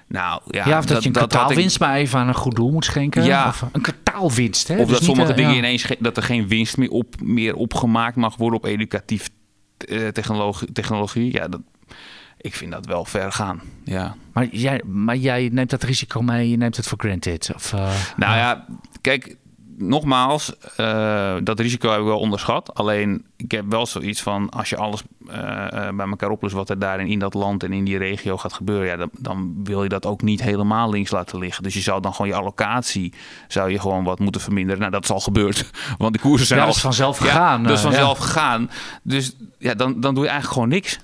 [0.07, 2.85] Nou, ja, Ja, of dat, je een kwartaalwinst maar even aan een goed doel moet
[2.85, 3.23] schenken.
[3.23, 3.47] Ja.
[3.47, 4.77] Of een kwartaalwinst, hè?
[4.79, 5.57] Of Dus dat sommige eh, dingen ja.
[5.57, 9.29] ineens dat er geen winst meer, op, meer opgemaakt mag worden op educatief
[9.77, 11.33] eh, technologie, technologie.
[11.33, 11.61] Ja, dat,
[12.37, 13.61] ik vind dat wel ver gaan.
[13.83, 14.15] Ja.
[14.33, 17.51] Maar jij, maar jij neemt dat risico mee, je neemt het voor granted.
[17.55, 18.65] Of, eh, Nou ja,
[19.01, 19.35] kijk,
[19.77, 22.73] nogmaals, eh, dat risico heb ik wel onderschat.
[22.73, 26.69] Alleen, ik heb wel zoiets van, als je alles eh, eh, bij elkaar oplust wat
[26.69, 29.83] er daar in, dat land en in die regio gaat gebeuren, ja, dan, dan wil
[29.83, 31.63] je dat ook niet helemaal links laten liggen.
[31.63, 33.13] Dus je zou dan gewoon je allocatie,
[33.47, 34.79] zou je gewoon wat moeten verminderen.
[34.79, 36.73] Nou, dat is al gebeurd, want de koersen zijn Ja, al...
[36.73, 38.23] vanzelf Ja, gegaan, dat is eh, vanzelf ja.
[38.23, 38.69] gegaan.
[39.03, 40.99] Dus ja, dan, dan doe je eigenlijk gewoon niks.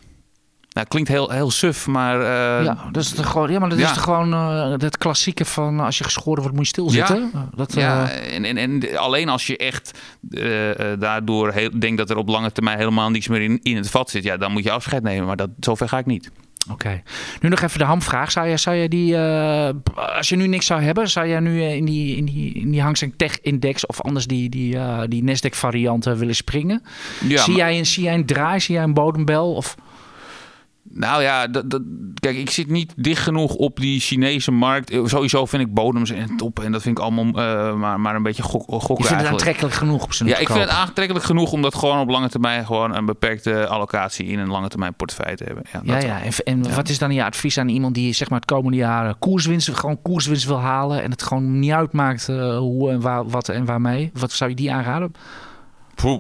[0.73, 2.19] Nou, klinkt heel, heel suf, maar...
[2.19, 3.85] eh, ja, dat is toch gewoon, ja, maar dat ja.
[3.85, 7.29] is toch gewoon eh, het klassieke van als je geschoren wordt moet je stilzitten.
[7.33, 7.49] Ja.
[7.55, 9.99] Dat, Ja, eh, en, en, en alleen als je echt
[10.31, 13.75] eh, eh, daardoor heel, denkt dat er op lange termijn helemaal niks meer in, in
[13.75, 15.27] het vat zit, ja, dan moet je afscheid nemen.
[15.27, 16.31] Maar dat, zover ga ik niet.
[16.71, 17.01] Oké.
[17.41, 18.31] Nu nog even de hamvraag.
[18.31, 19.69] Zou je, zou je die, eh,
[20.17, 22.71] als je nu niks zou hebben, zou jij nu eh, in die, in die, in
[22.71, 26.81] die Hang Seng Tech Index of anders die, die, eh, die Nasdaq varianten willen springen?
[27.27, 29.53] Ja, zie, maar- jij een, zie jij een draai, zie jij een bodembel?
[29.53, 29.75] Of,
[30.95, 31.81] Nou ja, dat, dat,
[32.19, 34.89] kijk, ik zit niet dicht genoeg op die Chinese markt.
[34.89, 38.15] Eh, Sowieso vind ik bodems en top en dat vind ik allemaal eh, maar, maar
[38.15, 40.69] een beetje gok, gokken je vindt het aantrekkelijk genoeg op zijn Ja, ik vind het
[40.69, 44.67] aantrekkelijk genoeg om dat gewoon op lange termijn gewoon een beperkte allocatie in een lange
[44.67, 45.63] termijn portefeuille te hebben.
[45.71, 46.21] Ja, Ja, ja.
[46.21, 49.15] En, en wat is dan je advies aan iemand die zeg maar het komende jaar
[49.15, 53.49] koerswinst, gewoon koerswinst wil halen en het gewoon niet uitmaakt eh, hoe en waar, wat
[53.49, 54.11] en waarmee?
[54.13, 55.11] Wat zou je die aanraden?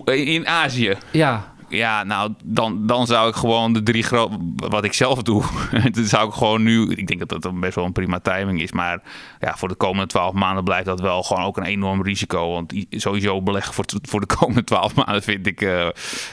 [0.05, 0.97] In Azië.
[1.11, 4.37] Ja, Ja, nou, dan, dan zou ik gewoon de drie grote...
[4.55, 5.43] Wat ik zelf doe,
[5.91, 6.91] dan zou ik gewoon nu...
[6.91, 8.71] Ik denk dat dat dan best wel een prima timing is.
[8.71, 9.01] Maar
[9.39, 12.51] ja, voor de komende twaalf maanden blijft dat wel gewoon ook een enorm risico.
[12.51, 15.87] Want sowieso beleggen voor, voor de komende twaalf maanden vind ik eh,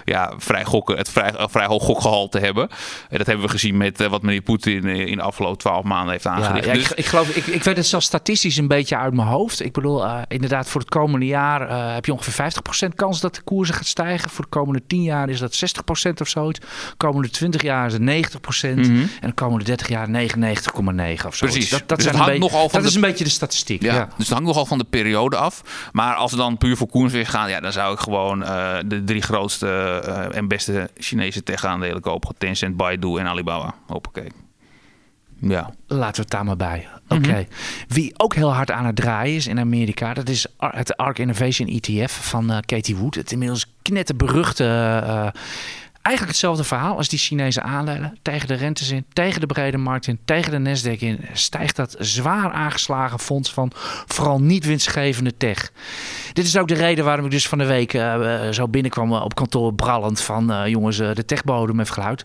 [0.05, 2.69] ja, vrij gokken, het vrij, vrij hoog gokgehalte hebben.
[3.09, 5.85] En dat hebben we gezien met eh, wat meneer Poetin eh, in de afgelopen twaalf
[5.85, 6.67] maanden heeft aangericht.
[6.67, 9.29] ja, Dus- ik, ik geloof, ik, ik weet het zelfs statistisch een beetje uit mijn
[9.29, 9.65] hoofd.
[9.65, 12.53] Ik bedoel, inderdaad, voor het komende jaar heb je ongeveer
[12.87, 14.31] 50% kans dat de koersen gaat stijgen.
[14.31, 15.55] Voor de komende 10 jaar is dat
[16.09, 16.59] 60% of zoiets.
[16.61, 16.67] De
[16.97, 18.77] komende 20 jaar is het 90%.
[18.77, 19.01] Mhm.
[19.21, 21.47] En de komende 30 jaar 99,9 of zo.
[21.47, 21.71] Precies.
[21.71, 23.83] Dat, dat, Dus zijn hangt beetje- nogal van dat de- is een beetje de statistiek.
[23.83, 24.05] Ja, Ja.
[24.05, 25.63] dus het hangt nogal van de periode af.
[25.93, 29.05] Maar als we dan puur voor koerswinst gaan, ja, dan zou ik gewoon eh, de
[29.05, 29.67] drie grootste
[30.05, 32.35] eh, en beste Chinese tech-aandelen kopen.
[32.39, 33.75] Tencent, Baidu en Alibaba.
[33.87, 34.29] Hoppakee.
[35.41, 35.71] Ja.
[35.87, 36.89] Laten we het daar maar bij.
[37.09, 37.47] Oké.
[37.89, 41.69] Wie ook heel hard aan het draaien is in Amerika, dat is het ARK Innovation
[41.69, 43.15] ETF van eh, Katie Wood.
[43.15, 44.65] Het inmiddels knetterberuchte.
[45.05, 45.29] eh
[46.03, 48.19] eigenlijk hetzelfde verhaal als die Chinese aandelen.
[48.23, 51.21] Tegen de rentes in, tegen de brede markt in, tegen de Nasdaq in.
[51.33, 53.73] Stijgt dat zwaar aangeslagen fonds van
[54.07, 55.73] vooral niet winstgevende tech.
[56.33, 59.13] Dit is ook de reden waarom ik dus van de week eh, eh, zo binnenkwam
[59.13, 62.25] eh, op kantoor brallend van jongens, de techbodem heeft geluid.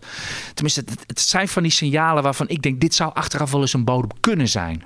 [0.54, 3.72] Tenminste, het, het zijn van die signalen waarvan ik denk dit zou achteraf wel eens
[3.72, 4.82] een bodem kunnen zijn.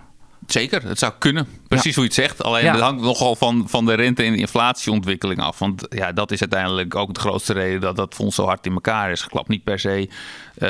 [0.46, 1.59] Zeker, het zou kunnen.
[1.76, 2.42] Precies hoe je het zegt.
[2.42, 5.58] Alleen het hangt nogal van, van de rente- en inflatieontwikkeling af.
[5.58, 8.72] Want ja, dat is uiteindelijk ook de grootste reden dat dat fonds zo hard in
[8.72, 9.48] elkaar is geklapt.
[9.48, 10.08] Niet per se
[10.54, 10.68] eh,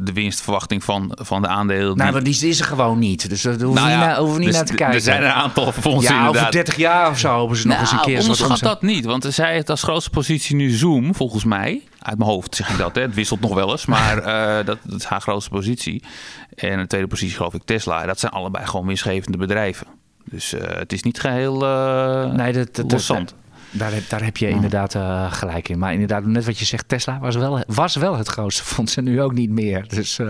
[0.00, 1.96] de winstverwachting van, van de aandelen.
[1.96, 3.28] Nou, die- die is er gewoon niet.
[3.28, 4.94] Dus daar hoeven we Nou niet, ja, naar, hoeven we niet dus naar te kijken.
[4.94, 6.40] Er zijn een aantal fondsen ja, inderdaad.
[6.40, 8.06] over 30 jaar of zo hopen ze nog eens een keer.
[8.08, 8.68] Nou, onderschat omzet.
[8.68, 9.04] dat niet.
[9.04, 11.82] Want zij heeft als grootste positie nu Zoom, volgens mij.
[11.98, 12.94] Uit mijn hoofd zeg ik dat.
[12.94, 13.00] Hè.
[13.02, 13.86] Het wisselt nog wel eens.
[13.86, 16.02] Maar eh, dat, dat is haar grootste positie.
[16.54, 18.06] En de tweede positie geloof ik Tesla.
[18.06, 19.86] Dat zijn allebei gewoon winstgevende bedrijven.
[20.30, 23.34] Dus eh, het is niet geheel eh Nee, dat, dat, loszand.
[23.70, 25.78] daar, heb- daar heb je inderdaad eh, gelijk in.
[25.78, 29.04] Maar inderdaad, net wat je zegt, Tesla was wel, was wel het grootste fonds en
[29.04, 29.88] nu ook niet meer.
[29.88, 30.20] Dus,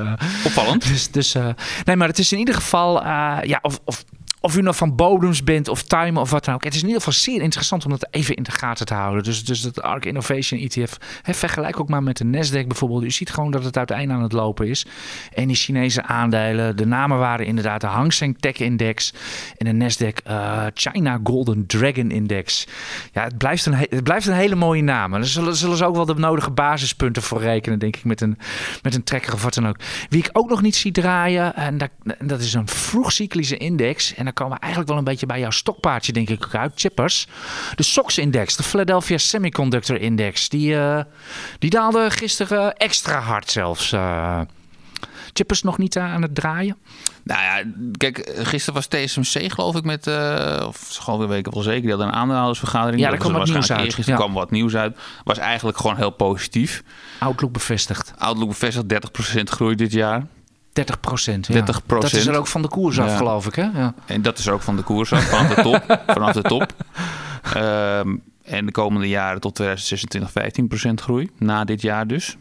[0.44, 0.88] Opvallend.
[0.92, 1.36] dus, dus
[1.84, 3.02] nee, maar het is in ieder geval,
[3.42, 4.04] ja, of, of,
[4.40, 6.64] of u nou van bodems bent of time of wat dan ook.
[6.64, 9.22] Het is in ieder geval zeer interessant om dat even in de gaten te houden.
[9.22, 13.05] Dus, dus dat ARK Innovation ETF, hè, vergelijk ook maar met de Nasdaq bijvoorbeeld.
[13.05, 14.87] U ziet gewoon dat het uiteindelijk aan het lopen is.
[15.35, 19.12] En die Chinese aandelen, de namen waren inderdaad de Hang Seng Tech Index
[19.57, 22.66] en de Nasdaq eh, China Golden Dragon Index.
[23.12, 25.14] Ja, het blijft een, he- het blijft een hele mooie naam.
[25.14, 28.20] En daar zullen, zullen ze ook wel de nodige basispunten voor rekenen, denk ik, met
[28.20, 28.38] een,
[28.83, 29.76] met een trekker of wat dan ook.
[30.09, 34.14] Wie ik ook nog niet zie draaien, en dat, dat is een vroegcyclische index.
[34.14, 36.72] En dan komen we eigenlijk wel een beetje bij jouw stokpaardje, denk ik, ook uit.
[36.74, 37.26] Chippers.
[37.74, 40.48] De SOX-index, de Philadelphia Semiconductor Index.
[40.48, 41.00] Die, eh,
[41.58, 43.92] die daalde gisteren extra hard zelfs.
[43.92, 44.40] eh.
[45.32, 46.76] chippers nog niet aan het draaien?
[47.22, 51.62] Nou ja, kijk, gisteren was TSMC geloof ik met, uh, of gewoon een week wel
[51.62, 53.00] zeker, die hadden een aandeelhoudersvergadering.
[53.00, 53.94] Ja, daar kwam wat nieuws uit.
[53.94, 54.98] Gisteren kwam wat nieuws uit.
[55.24, 56.82] Was eigenlijk gewoon heel positief.
[57.18, 58.12] Outlook bevestigd.
[58.18, 60.26] Outlook bevestigd, 30% groei dit jaar.
[60.72, 61.46] 30 procent.
[61.46, 61.52] Ja.
[61.52, 63.54] 30 Dat is er ook van de koers af, geloof ik.
[63.54, 63.62] Hè?
[63.62, 63.94] Ja.
[64.06, 66.00] En dat is ook van de koers af, vanaf de top.
[66.16, 66.72] vanaf de top.
[67.56, 71.30] Um, en de komende jaren tot 2026 15 procent groei.
[71.38, 72.37] Na dit jaar dus.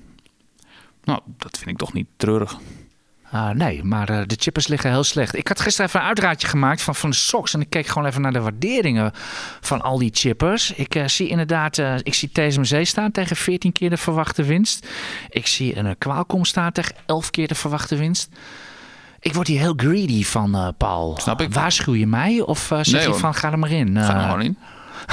[1.03, 2.57] Nou, dat vind ik toch niet treurig.
[3.33, 5.35] Uh, nee, maar uh, de chippers liggen heel slecht.
[5.35, 7.53] Ik had gisteren even een uitraadje gemaakt van, van de socks.
[7.53, 9.11] En ik keek gewoon even naar de waarderingen
[9.61, 10.71] van al die chippers.
[10.71, 14.87] Ik uh, zie inderdaad, ik zie TSMC staan tegen 14 keer de verwachte winst.
[15.29, 18.29] Ik zie een Qualcomm staan tegen 11 keer de verwachte winst.
[19.19, 21.17] Ik word hier heel greedy van, Paul.
[21.21, 21.53] Snap ik.
[21.53, 23.97] Waarschuw je mij of zeg nee, je van ga er maar in?
[23.97, 24.57] Ga er gewoon in.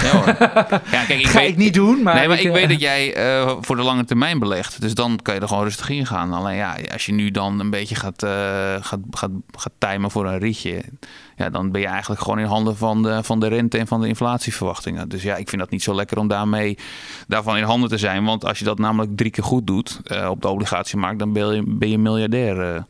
[0.03, 0.27] Ja, hoor.
[0.97, 2.03] ja, kijk, ik Ga weet, ik niet doen.
[2.03, 4.81] Maar nee, maar ik, ik weet dat jij uh, voor de lange termijn belegt.
[4.81, 6.33] Dus dan kan je er gewoon rustig in gaan.
[6.33, 8.31] Alleen ja, als je nu dan een beetje gaat, uh,
[8.81, 10.83] gaat, gaat, gaat timen voor een ritje.
[11.37, 14.01] Ja, dan ben je eigenlijk gewoon in handen van de, van de rente en van
[14.01, 15.09] de inflatieverwachtingen.
[15.09, 16.79] Dus ja, ik vind dat niet zo lekker om daarmee
[17.29, 18.25] daarvan in handen te zijn.
[18.25, 21.55] Want als je dat namelijk drie keer goed doet uh, op de obligatiemarkt, dan ben
[21.55, 22.85] je, ben je miljardair.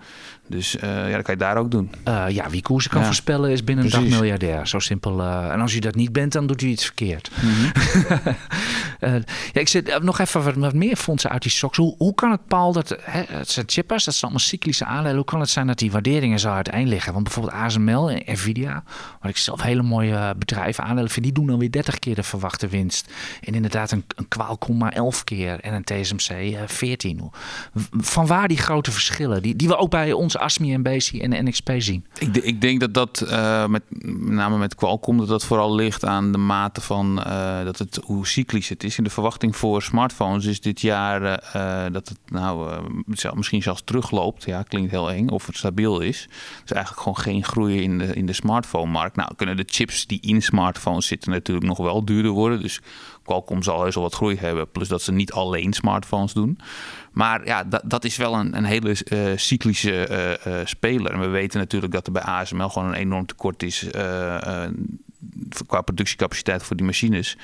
[0.49, 1.91] Dus uh, ja, dat kan je daar ook doen.
[2.29, 3.07] Ja, wie koersen kan ja.
[3.07, 4.05] voorspellen is binnen Precies.
[4.05, 4.67] een dag miljardair.
[4.67, 5.23] Zo simpel.
[5.23, 7.31] En als je dat niet bent, dan doet u iets verkeerd.
[7.43, 7.73] Mm -hmm.
[9.53, 11.77] ja, ik zit nog even wat, wat, meer fondsen uit die stocks.
[11.77, 15.17] Hoe, hoe kan het, Paul, dat hè, het zijn chippers, dat zijn allemaal cyclische aandelen.
[15.17, 17.13] Hoe kan het zijn dat die waarderingen zo uiteen liggen?
[17.13, 18.85] Want bijvoorbeeld ASML en Nvidia,
[19.21, 22.23] wat ik zelf hele mooie bedrijven aandelen vind, die doen dan weer 30 keer de
[22.23, 23.13] verwachte winst.
[23.41, 27.31] En inderdaad een, een Qualcomm maar 11 keer en een TSMC 14.
[27.91, 31.45] Van waar die grote verschillen, die, die we ook bij ons ASMI en BC en
[31.45, 32.05] NXP zien?
[32.19, 33.83] Ik, ik denk dat dat uh, met,
[34.19, 37.15] name met Qualcomm dat dat vooral ligt aan de mate van
[37.65, 38.99] dat het, hoe cyclisch het is.
[38.99, 41.21] In de verwachting voor smartphones is dit jaar
[41.93, 42.81] dat het nou
[43.35, 44.45] misschien zelfs terugloopt.
[44.45, 45.29] Ja, klinkt heel eng.
[45.29, 46.29] Of het stabiel is.
[46.63, 49.17] Dus eigenlijk gewoon geen groei in de, in de smartphone-markt.
[49.17, 52.63] Nou, kunnen de chips die in smartphones zitten natuurlijk nog wel duurder worden.
[52.63, 52.81] Dus
[53.23, 54.71] Qualcomm zal heus wel wat groei hebben.
[54.71, 56.59] Plus dat ze niet alleen smartphones doen.
[57.13, 60.09] Maar ja, dat, dat is wel een, een hele uh, cyclische
[60.47, 61.13] uh, uh, speler.
[61.13, 63.87] En we weten natuurlijk dat er bij ASML gewoon een enorm tekort is
[65.67, 67.37] qua productiecapaciteit voor die machines.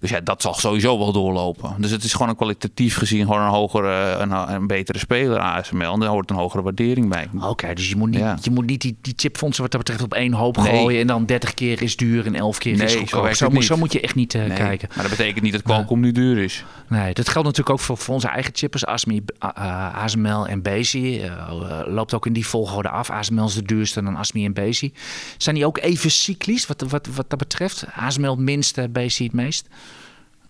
[0.00, 1.74] Dus ja, dat zal sowieso wel doorlopen.
[1.78, 5.92] Dus het is gewoon een kwalitatief gezien gewoon een hogere, een, een betere speler ASML.
[5.92, 7.28] En daar hoort een hogere waardering bij.
[7.40, 8.38] Oké, dus je moet niet, ja.
[8.42, 10.66] je moet niet die, die chipfondsen wat dat betreft op één hoop nee.
[10.66, 13.34] gooien en dan 30 keer is duur en 11 keer nee, is goedkoop.
[13.34, 14.88] Zo, zo, zo, moet je echt niet uh, nee, kijken.
[14.94, 16.64] Maar dat betekent niet dat Qualcomm nu duur is.
[16.88, 18.86] Nee, dat geldt natuurlijk ook voor, voor onze eigen chippers.
[18.86, 23.10] ASMI, uh, ASML en Bezi uh, loopt ook in die volgorde af.
[23.10, 24.92] ASML is de duurste dan ASMI en Bezi.
[25.36, 27.86] Zijn die ook even cyclisch wat, wat, wat dat betreft?
[27.92, 29.68] ASML het minste, BC het meest?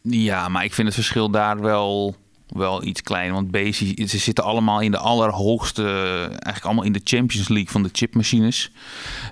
[0.02, 2.16] Ja, maar ik vind het verschil daar wel,
[2.48, 3.32] wel iets klein.
[3.32, 3.74] Want BC,
[4.08, 5.82] ze zitten allemaal in de allerhoogste,
[6.30, 8.70] eigenlijk allemaal in de Champions League van de chipmachines.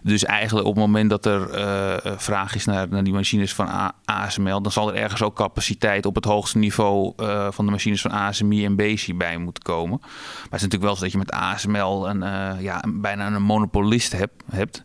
[0.02, 3.68] Dus eigenlijk op het moment dat er uh, vraag is naar, naar die machines van
[3.68, 7.70] A ASML, dan zal er ergens ook capaciteit op het hoogste niveau uh, van de
[7.70, 9.98] machines van ASMI en BC bij moeten komen.
[10.00, 10.10] Maar
[10.42, 13.42] het is natuurlijk wel zo dat je met ASML een, uh, ja, een, bijna een
[13.42, 14.84] monopolist heb, hebt.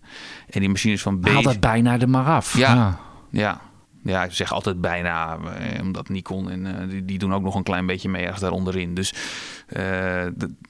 [0.50, 1.30] En die machines van BC...
[1.30, 2.58] Haal dat bijna er maar af.
[2.58, 2.74] ja.
[2.76, 3.00] ja.
[3.32, 3.62] Ja,
[4.10, 7.56] ja, ik zeg altijd bijna, eh, omdat Nikon en uh, die, die, doen ook nog
[7.56, 8.94] een klein beetje mee ergens daaronderin.
[8.94, 9.14] Dus
[9.78, 10.26] uh,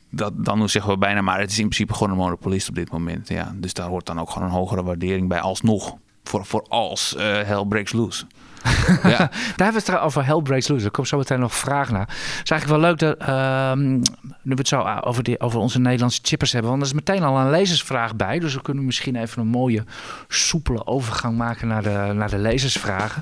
[0.09, 2.91] dat, dan zeggen we bijna, maar het is in principe gewoon een monopolist op dit
[2.91, 3.27] moment.
[3.27, 5.95] Ja, dus daar hoort dan ook gewoon een hogere waardering bij alsnog.
[6.23, 8.25] Voor, voor als Hell Breaks Loose.
[9.03, 9.17] Ja.
[9.55, 10.85] Daar hebben we het over Hell Breaks Loose.
[10.85, 12.07] Er komt zo meteen nog vraag naar.
[12.07, 14.01] Het is eigenlijk wel leuk dat, uh, nu
[14.41, 16.69] we het zo over, die, over onze Nederlandse chippers hebben.
[16.69, 18.39] Want er is meteen al een lezersvraag bij.
[18.39, 19.83] Dus we kunnen misschien even een mooie,
[20.27, 23.21] soepele overgang maken naar de, naar de lezersvragen.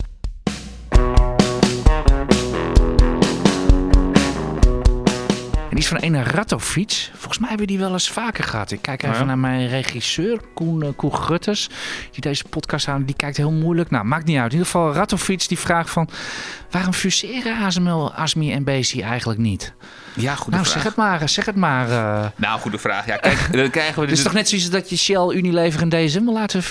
[5.78, 7.12] Die is van een Rattofiets.
[7.14, 8.72] Volgens mij hebben we die wel eens vaker gehad.
[8.72, 9.24] Ik kijk even ja.
[9.24, 11.70] naar mijn regisseur, Koen, uh, Koen Grutters.
[12.12, 13.90] Die deze podcast aan, die kijkt heel moeilijk.
[13.90, 14.46] Nou, maakt niet uit.
[14.46, 16.10] In ieder geval Rattofiets die vraagt van...
[16.72, 19.74] waarom fuseren ASML, ASMI en BC eigenlijk niet?
[20.18, 20.74] Ja, goede nou, vraag.
[20.74, 21.30] zeg het maar.
[21.30, 21.90] Zeg het maar.
[21.90, 22.26] Uh...
[22.36, 23.06] Nou, goede vraag.
[23.06, 24.10] Ja, kijk, dan krijgen we dus...
[24.10, 26.64] Het is toch net zoiets dat je Shell, Unilever en DSM wil laten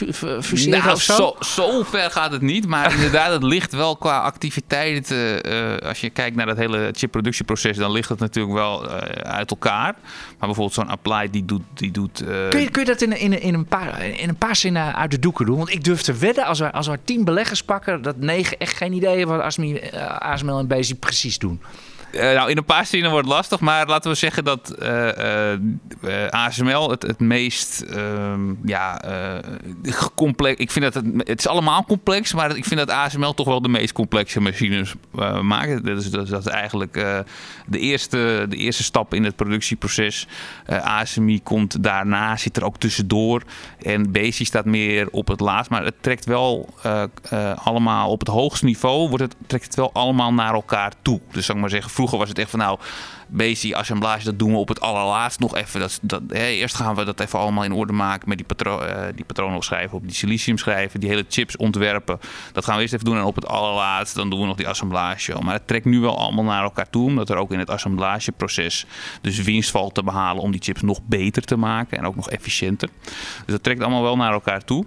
[0.43, 1.15] fuseren nou, of zo?
[1.15, 1.37] zo?
[1.41, 2.67] Zo ver gaat het niet.
[2.67, 5.11] Maar inderdaad, het ligt wel qua activiteit...
[5.11, 7.77] Uh, als je kijkt naar dat hele chipproductieproces...
[7.77, 9.95] dan ligt het natuurlijk wel uh, uit elkaar.
[10.03, 11.63] Maar bijvoorbeeld zo'n Applied, die doet...
[11.75, 14.57] Die doet kun, je, kun je dat in, in, in, een paar, in een paar
[14.57, 15.57] zinnen uit de doeken doen?
[15.57, 18.03] Want ik durf te wedden, als we, als we tien beleggers pakken...
[18.03, 19.59] dat negen echt geen idee hebben wat
[20.19, 21.61] ASML en Basic precies doen.
[22.11, 25.53] Eh, nou, in een paar zinnen wordt het lastig, maar laten we zeggen dat eh,
[25.53, 25.61] eh,
[26.31, 29.01] ASML het, het meest ehm, ja,
[30.15, 30.61] complex.
[30.61, 33.63] Ik vind dat het, het is allemaal complex, maar ik vind dat ASML toch wel
[33.63, 34.95] de meest complexe machines
[35.43, 35.85] maakt.
[35.85, 36.93] Dat is, dat is, eigenlijk
[37.67, 40.27] de, eerste, de eerste stap in het productieproces.
[40.67, 43.43] ASMI komt daarna, zit er ook tussendoor.
[43.83, 46.75] En Bezi staat meer op het laatst, maar het trekt wel
[47.55, 49.09] allemaal op het hoogste niveau.
[49.09, 51.21] Wordt het, trekt het wel allemaal naar elkaar toe.
[51.33, 52.79] Dus zou ik maar zeggen, vroeger was het echt van nou.
[53.29, 55.81] Basic assemblage, dat doen we op het allerlaatst nog even.
[55.81, 58.81] Dat, dat, hè, eerst gaan we dat even allemaal in orde maken met die, patro
[58.81, 62.21] eh, die patronen schrijven, op die silicium schrijven, die hele chips ontwerpen.
[62.53, 64.69] Dat gaan we eerst even doen en op het allerlaatst dan doen we nog die
[64.69, 65.43] assemblage.
[65.43, 68.87] Maar het trekt nu wel allemaal naar elkaar toe, omdat er ook in het assemblageproces
[69.21, 72.31] dus winst valt te behalen om die chips nog beter te maken en ook nog
[72.31, 72.89] efficiënter.
[73.45, 74.85] Dus dat trekt allemaal wel naar elkaar toe.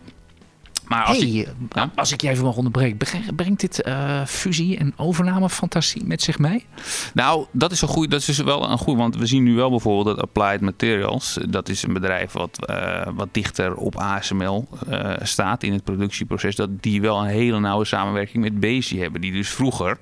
[0.90, 1.92] Maar als Hey, je, Ja?
[1.96, 6.40] als ik je even mag onderbreken, breng- brengt dit eh, fusie- en overnamefantasie met zich
[6.40, 6.66] mee?
[7.14, 8.98] Nou, dat is, een goeie, dat is dus wel een goed.
[8.98, 11.38] Want we zien nu wel bijvoorbeeld dat Applied Materials.
[11.50, 16.56] Dat is een bedrijf wat, eh, wat dichter op ASML eh, staat in het productieproces.
[16.56, 19.22] Dat die wel een hele nauwe samenwerking met Bezi hebben.
[19.22, 19.98] Die dus vroeger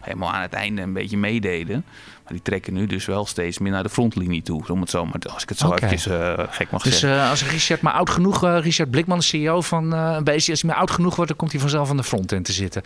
[0.00, 1.84] helemaal aan het einde een beetje meededen.
[2.30, 4.62] Maar die trekken nu dus wel steeds meer naar de frontlinie toe.
[4.68, 5.74] Om het zo, maar als ik het zo Oké.
[5.76, 7.20] eventjes eh, gek mag Dus zeggen.
[7.22, 10.44] eh, als Richard maar oud genoeg, eh, Richard Blikman, de CEO van eh BC, als
[10.46, 12.82] hij maar oud genoeg wordt, dan komt hij vanzelf aan de frontend te zitten.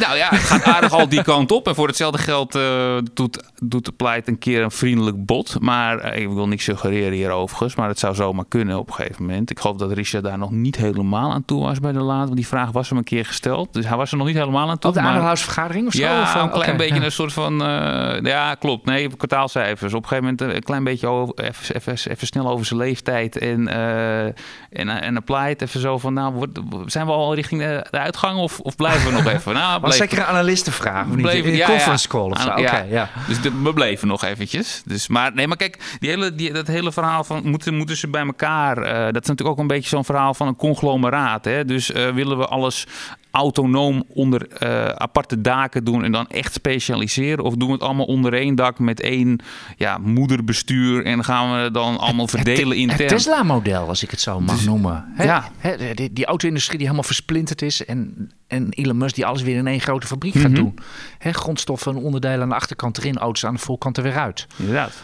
[0.00, 1.68] Nou ja, het gaat aardig al die kant op.
[1.68, 5.56] En voor hetzelfde geld eh, doet, doet de pleit een keer een vriendelijk bod.
[5.60, 7.74] Maar ik wil niks suggereren hier overigens.
[7.74, 9.50] Maar het zou zomaar kunnen op een gegeven moment.
[9.50, 12.24] Ik geloof dat Richard daar nog niet helemaal aan toe was bij de laat.
[12.24, 13.72] Want die vraag was hem een keer gesteld.
[13.72, 14.90] Dus hij was er nog niet helemaal aan toe.
[14.90, 16.00] Op de maar- aandeelhoudersvergadering of zo?
[16.02, 17.02] ja, Of, een klein beetje ja.
[17.04, 17.62] een soort van...
[17.64, 18.79] eh, ja, klopt.
[18.84, 19.94] Nee, kwartaalcijfers.
[19.94, 23.36] Op een gegeven moment een klein beetje over, even, even, even snel over zijn leeftijd.
[23.38, 24.24] En, eh
[24.70, 26.14] en, en applied even zo van...
[26.14, 29.52] Nou, wordt- zijn we al richting de, de uitgang of, of blijven we nog even?
[29.54, 31.26] Nou, Was bleef- zeker een analistenvraag, of niet?
[31.26, 32.18] Een ja, conference ja.
[32.18, 32.60] call of zo?
[32.60, 32.84] Ja.
[32.88, 33.08] ja.
[33.26, 34.82] Dus de, we bleven nog eventjes.
[34.84, 38.08] Dus, maar nee, maar kijk, die hele, die, dat hele verhaal van moeten, moeten ze
[38.08, 38.78] bij elkaar.
[38.78, 41.44] eh, dat is natuurlijk ook een beetje zo'n verhaal van een conglomeraat.
[41.44, 41.64] Hè?
[41.64, 42.86] Dus eh, willen we alles
[43.30, 47.44] autonoom onder eh, aparte daken doen en dan echt specialiseren?
[47.44, 49.38] Of doen we het allemaal onder één dak met één
[49.76, 53.08] ja, moederbestuur en gaan we het dan allemaal verdelen Het intern?
[53.08, 55.04] Tesla-model, als ik het zo mag noemen.
[55.14, 55.24] Hè?
[55.24, 55.50] ja.
[55.58, 57.84] Hè, die, die auto-industrie die helemaal versplinterd is.
[57.84, 60.54] En, en Elon Musk die alles weer in één grote fabriek gaat Mhm.
[60.54, 60.78] doen.
[61.18, 64.46] Hè, grondstoffen en onderdelen aan de achterkant erin, auto's aan de voorkant er weer uit.
[64.56, 65.02] Inderdaad.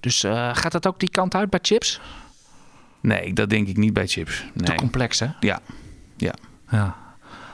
[0.00, 2.00] Dus eh, gaat dat ook die kant uit bij chips?
[3.00, 4.44] Nee, dat denk ik niet bij chips.
[4.56, 4.76] Te Nee.
[4.76, 5.26] complex, hè?
[5.40, 5.58] Ja.
[6.16, 6.34] Ja.
[6.70, 6.96] Ja.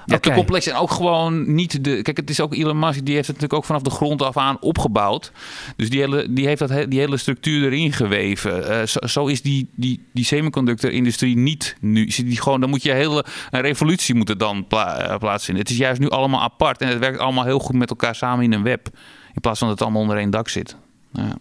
[0.06, 0.36] Ja, te Oké.
[0.36, 2.02] complex en ook gewoon niet de.
[2.02, 4.36] Kijk, het is ook Elon Musk, die heeft het natuurlijk ook vanaf de grond af
[4.36, 5.32] aan opgebouwd.
[5.76, 8.80] Dus die hele, die heeft dat, die hele structuur erin geweven.
[8.80, 12.06] Eh, zo, zo is die, die, die semiconductor-industrie niet nu.
[12.06, 15.62] Die gewoon, dan moet je hele een revolutie moeten dan pla eh, plaatsvinden.
[15.62, 18.44] Het is juist nu allemaal apart en het werkt allemaal heel goed met elkaar samen
[18.44, 18.88] in een web.
[19.34, 20.76] In plaats van dat het allemaal onder één dak zit.
[21.12, 21.36] Ja.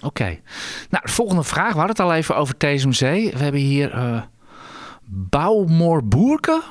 [0.00, 0.38] Oké.
[0.90, 1.72] Nou, de volgende vraag.
[1.72, 3.32] We hadden het al even over TSMC.
[3.32, 4.22] We hebben hier eh
[5.08, 6.62] Bouwmoor Boerke.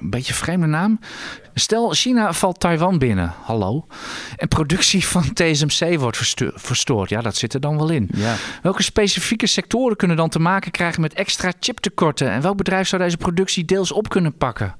[0.00, 0.98] Een beetje een vreemde naam.
[1.54, 3.32] Stel, China valt Taiwan binnen.
[3.42, 3.86] Hallo.
[4.36, 6.16] En productie van TSMC wordt
[6.54, 7.08] verstoord.
[7.08, 8.08] Ja, dat zit er dan wel in.
[8.14, 8.34] Ja.
[8.62, 12.30] Welke specifieke sectoren kunnen dan te maken krijgen met extra chiptekorten?
[12.30, 14.74] En welk bedrijf zou deze productie deels op kunnen pakken?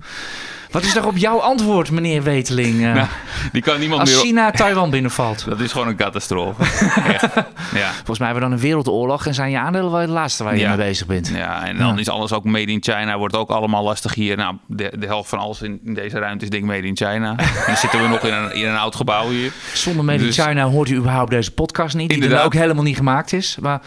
[0.71, 2.85] Wat is daarop jouw antwoord, meneer Weteling?
[2.85, 3.07] eh, Nou,
[3.53, 4.19] die kan niemand als meer.
[4.21, 5.45] China Taiwan binnenvalt?
[5.49, 6.63] Dat is gewoon een catastrofe.
[7.75, 7.91] Ja.
[7.93, 10.55] Volgens mij hebben we dan een wereldoorlog en zijn je aandelen wel het laatste waar
[10.55, 10.69] je Ja.
[10.69, 11.29] mee bezig bent.
[11.35, 12.01] Ja, en dan Ja.
[12.01, 13.19] is alles ook made in China.
[13.19, 14.37] Wordt ook allemaal lastig hier.
[14.37, 17.35] Nou, de, de helft van alles in, in deze ruimte is ik made in China.
[17.37, 19.53] en dan zitten we nog in een, in een oud gebouw hier.
[19.75, 22.09] Zonder Made in Dus- China hoort u überhaupt deze podcast niet.
[22.11, 23.57] Die er ook helemaal niet gemaakt is.
[23.61, 23.81] Maar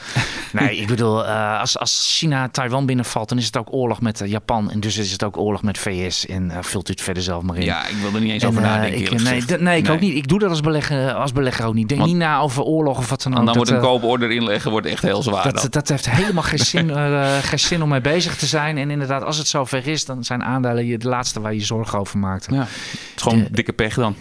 [0.51, 4.21] nee, ik bedoel, eh, als, als China Taiwan binnenvalt, dan is het ook oorlog met
[4.21, 4.71] eh, Japan.
[4.71, 6.25] En dus is het ook oorlog met VS.
[6.25, 7.63] En eh, vult u het verder zelf maar in.
[7.63, 9.01] Ja, ik wil er niet eens En, over eh, nadenken.
[9.01, 9.91] ik, nee, nee, ik Nee.
[9.95, 10.15] ook niet.
[10.15, 11.87] Ik doe dat als belegger, als belegger ook niet.
[11.89, 13.37] Denk Want- niet na over oorlog of wat dan ook.
[13.37, 15.53] Want dan Dat, wordt een eh, kooporder inleggen wordt echt heel zwaar.
[15.53, 18.77] dat, dat heeft helemaal geen zin, eh, geen zin om mee bezig te zijn.
[18.77, 21.65] En inderdaad, als het zover is, dan zijn aandelen je de laatste waar je je
[21.65, 22.47] zorgen over maakt.
[22.49, 22.67] ja, het
[23.15, 24.15] is gewoon De- dikke pech dan.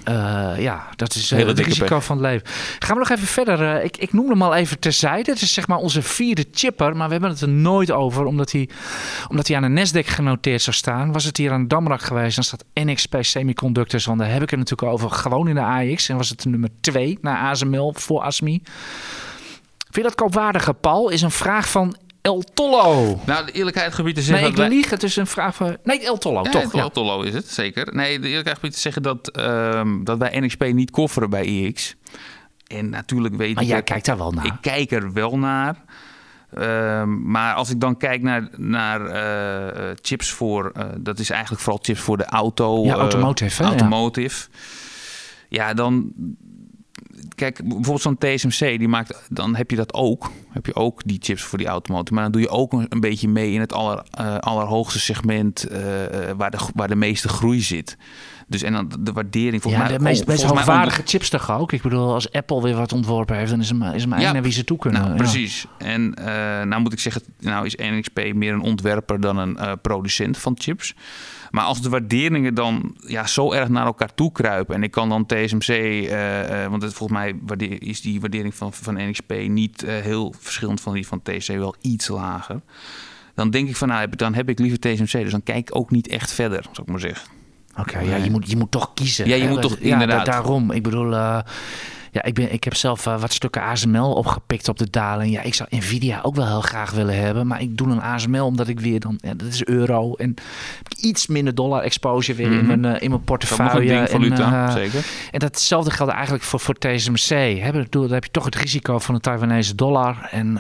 [0.59, 2.05] Ja, dat is Hele het dikke risico pech.
[2.05, 2.47] van het leven.
[2.79, 3.83] Gaan we nog even verder.
[3.85, 5.31] ik, ik noem hem al even terzijde.
[5.31, 6.97] Het is zeg maar onze vierde chipper.
[6.97, 8.25] Maar we hebben het er nooit over.
[8.25, 8.69] Omdat hij,
[9.29, 11.13] omdat hij aan de Nasdaq genoteerd zou staan.
[11.13, 12.37] Was het hier aan de Damrak geweest.
[12.49, 14.05] Dan staat NXP Semiconductors.
[14.05, 15.11] Want daar heb ik het natuurlijk over.
[15.11, 16.09] Gewoon in de AX.
[16.09, 18.63] En was het nummer twee na ASML voor ASMI.
[19.79, 21.09] Vind je dat koopwaardige, Paul?
[21.09, 23.19] Is een vraag van El Tollo.
[23.27, 24.49] Nou, de eerlijkheid gebied te Nee, zeggen...
[24.49, 24.91] ik dat wij- lieg.
[24.91, 25.77] Het is een vraag van...
[25.85, 26.73] Nee, El Tollo, Ja, toch?
[26.73, 26.89] Ja.
[26.89, 27.95] Tollo is het, zeker.
[27.95, 31.97] Nee, de eerlijkheid gebied te zeggen dat, ehm, dat wij NXP niet kofferen bij EX.
[32.67, 33.69] En natuurlijk weet Maar ik...
[33.69, 34.45] jij dat- kijkt daar wel naar.
[34.47, 35.77] Ik kijk er wel naar.
[36.55, 41.31] Ehm, maar als ik dan kijk naar, naar eh, eh, chips voor, eh, dat is
[41.31, 42.85] eigenlijk vooral chips voor de auto.
[42.85, 43.69] Ja, automotive, hè?
[43.69, 43.71] Ja.
[43.71, 44.49] automotive.
[45.49, 45.75] Ja.
[45.75, 46.13] dan
[47.41, 50.31] kijk, bijvoorbeeld zo'n TSMC, die maakt, dan heb je dat ook.
[50.51, 52.15] Heb je ook die chips voor die automotive.
[52.15, 55.67] Maar dan doe je ook een, een beetje mee in het aller, uh, allerhoogste segment
[55.71, 55.79] uh,
[56.37, 57.97] waar, de, waar de meeste groei zit.
[58.51, 59.99] Dus en dan de waardering volgens ja, mij...
[59.99, 61.73] de meest, meest hoogwaardige chips toch ook?
[61.73, 64.43] Ik bedoel, als Apple weer wat ontworpen heeft, dan is hem, is hem ja, naar
[64.43, 65.03] wie ze toe kunnen.
[65.03, 65.67] Nou, precies.
[65.79, 66.25] En uh,
[66.63, 70.55] nou moet ik zeggen, nou is NXP meer een ontwerper dan een uh, producent van
[70.59, 70.95] chips.
[71.51, 74.75] Maar als de waarderingen dan ja, zo erg naar elkaar toe kruipen.
[74.75, 77.30] En ik kan dan TSMC, uh, want het, volgens mij
[77.79, 81.75] is die waardering van, van NXP niet uh, heel verschillend van die van TC, wel
[81.81, 82.61] iets lager.
[83.35, 85.23] Dan denk ik van nou, dan heb ik liever TSMC.
[85.23, 87.29] Dus dan kijk ik ook niet echt verder, zou ik maar zeggen.
[87.71, 89.29] Oké, okay, ja, je moet, je moet toch kiezen.
[89.29, 90.27] Ja, je moet toch ja, inderdaad.
[90.27, 90.71] daarom.
[90.71, 91.41] Ik bedoel, uh,
[92.11, 95.31] ja, ik, ben, ik heb zelf uh, wat stukken ASML opgepikt op de dalen.
[95.31, 97.47] Ja, ik zou Nvidia ook wel heel graag willen hebben.
[97.47, 100.15] Maar ik doe een ASML omdat ik weer dan, ja, dat is euro.
[100.15, 100.35] En
[101.01, 102.71] iets minder dollar exposure weer mm -hmm.
[102.71, 104.01] in, mijn, uh, in mijn portefeuille.
[104.01, 105.05] Dat en, zeker.
[105.31, 107.59] En datzelfde geldt eigenlijk voor, voor TSMC.
[107.59, 107.87] Hè?
[107.89, 110.29] Dan heb je toch het risico van de Taiwanese dollar.
[110.31, 110.59] En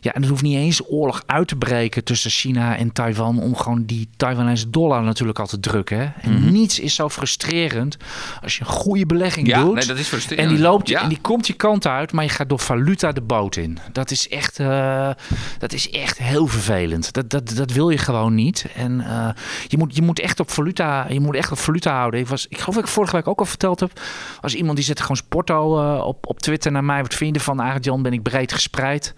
[0.00, 3.56] ja, en het hoeft niet eens oorlog uit te breken tussen China en Taiwan om
[3.56, 5.98] gewoon die Taiwanese dollar natuurlijk al te drukken.
[5.98, 6.04] Hè?
[6.20, 6.52] En mm -hmm.
[6.52, 7.96] niets is zo frustrerend
[8.42, 9.74] als je een goede belegging ja, doet.
[9.74, 10.48] Nee, dat is frustrerend.
[10.48, 11.02] En die loopt ja.
[11.02, 13.78] en die komt je kant uit, maar je gaat door valuta de boot in.
[13.92, 15.10] Dat is echt, uh,
[15.58, 17.12] dat is echt heel vervelend.
[17.12, 18.66] Dat, dat, dat wil je gewoon niet.
[18.74, 19.28] En uh,
[19.66, 22.20] je, moet, je moet echt op valuta, je moet echt op valuta houden.
[22.20, 24.00] Ik, was, ik geloof dat ik vorige week ook al verteld heb.
[24.40, 27.02] Als iemand die zet gewoon sporto uh, op, op Twitter naar mij.
[27.02, 28.02] Wat vind je van Arend Jan?
[28.02, 29.14] Ben ik breed gespreid?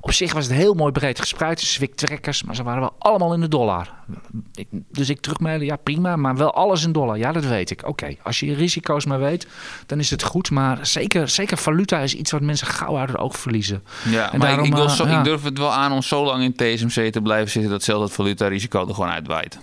[0.00, 1.60] Op zich was het heel mooi breed gespreid.
[1.60, 3.90] De Zwick-trekkers, maar ze waren wel allemaal in de dollar.
[4.54, 7.18] Ik, dus ik terugmailen, ja prima, maar wel alles in dollar.
[7.18, 7.80] Ja, dat weet ik.
[7.80, 8.18] Oké, okay.
[8.22, 9.46] als je je risico's maar weet,
[9.86, 10.50] dan is het goed.
[10.50, 13.82] Maar zeker, zeker valuta is iets wat mensen gauw uit het oog verliezen.
[14.10, 15.18] Ja, en maar daarom, ik, ik, wil uh, zo, ja.
[15.18, 17.70] ik durf het wel aan om zo lang in TSMC te blijven zitten...
[17.70, 19.58] dat zelfs dat valuta-risico er gewoon uitwaait.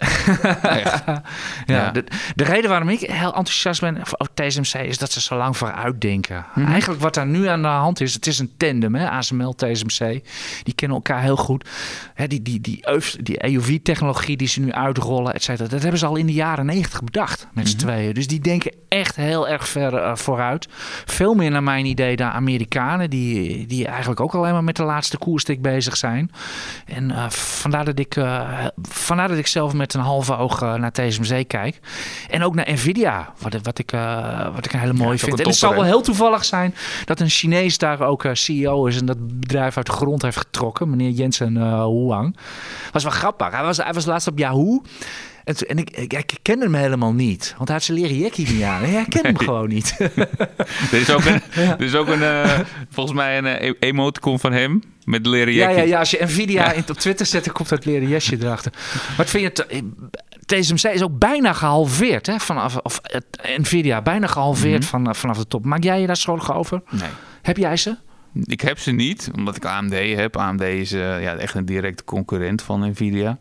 [0.62, 1.22] ja,
[1.66, 1.90] ja.
[1.90, 5.56] De, de, reden waarom ik heel enthousiast ben over TSMC is dat ze zo lang
[5.56, 6.36] vooruit denken.
[6.36, 6.60] Mhm.
[6.60, 6.70] -hmm.
[6.70, 9.10] Eigenlijk wat daar nu aan de hand is, het is een tandem, hè?
[9.10, 10.20] ASML, TSMC.
[10.62, 11.68] Die kennen elkaar heel goed.
[12.14, 12.84] Hè, die die, die,
[13.20, 16.66] die EUV-technologie die ze nu uitrollen, et cetera, dat hebben ze al in de jaren
[16.66, 17.86] negentig bedacht met z'n Mhm.
[17.86, 18.14] tweeën.
[18.14, 20.68] Dus die denken echt heel erg ver uh, vooruit.
[21.04, 24.82] Veel meer naar mijn idee dan Amerikanen, die, die eigenlijk ook alleen maar met de
[24.82, 26.30] laatste koerstik bezig zijn.
[26.86, 30.74] En uh, vandaar, dat ik, uh, vandaar dat ik zelf met een halve oog uh,
[30.74, 31.80] naar TSMC kijk.
[32.30, 35.40] En ook naar Nvidia, wat, wat, ik, uh, wat ik een hele mooie ja, vind.
[35.40, 36.74] En het zal wel heel toevallig zijn
[37.04, 40.36] dat een Chinees daar ook uh, CEO is en dat bedrijf uit de grond heeft
[40.36, 40.90] getrokken.
[40.90, 42.36] Meneer Jensen Huang.
[42.92, 43.50] Was wel grappig.
[43.50, 44.82] Hij was, hij was laatst op Yahoo.
[45.58, 47.54] En, en ik, ik, ik kende hem helemaal niet.
[47.56, 48.90] Want hij had zijn leren jackie niet aan.
[48.90, 49.96] Ja, ik ken hem gewoon niet.
[50.92, 51.78] er is ook een, ja.
[51.78, 52.58] er is ook een uh,
[52.90, 55.76] volgens mij een uh, emoticon van hem met leren ja, jackie.
[55.76, 56.82] ja, ja, als je Nvidia ja.
[56.88, 58.72] op Twitter zet, dan komt dat leren jasje erachter.
[59.16, 59.82] Wat vind je...
[60.46, 62.38] TSMC is ook bijna gehalveerd, hè?
[62.38, 63.00] Vanaf, of
[63.56, 65.04] Nvidia, bijna gehalveerd mm -hmm.
[65.04, 65.64] van, vanaf de top.
[65.64, 66.82] Maak jij je daar zorgen over?
[66.90, 67.08] Nee.
[67.42, 67.96] Heb jij ze?
[68.44, 70.36] Ik heb ze niet, omdat ik AMD heb.
[70.36, 73.38] AMD is uh, ja, echt een directe concurrent van Nvidia.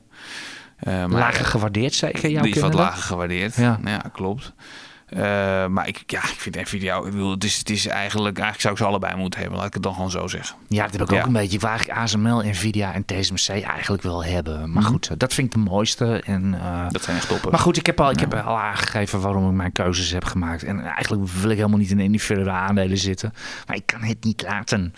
[0.84, 2.30] Uh, maar, lager gewaardeerd, zeker?
[2.30, 3.55] Jouw die is wat lager gewaardeerd.
[3.55, 4.53] Ja, ja klopt.
[5.13, 5.19] Uh,
[5.67, 8.73] maar ik, ja, ik vind Nvidia, ik bedoel, het is, het is eigenlijk, eigenlijk zou
[8.73, 10.55] ik ze allebei moeten hebben, laat ik het dan gewoon zo zeggen.
[10.67, 11.19] Ja, dat heb ik ja.
[11.19, 11.55] ook een beetje.
[11.55, 14.71] Ik wil eigenlijk ASML, Nvidia en TSMC eigenlijk wel hebben.
[14.71, 14.91] Maar Mhm.
[14.91, 16.21] goed, dat vind ik de mooiste.
[16.25, 17.51] En, uh, dat zijn echt toppen.
[17.51, 20.63] Maar goed, ik heb, al, ik heb al aangegeven waarom ik mijn keuzes heb gemaakt.
[20.63, 23.34] En eigenlijk wil ik helemaal niet in individuele aandelen zitten.
[23.67, 24.93] Maar ik kan het niet laten.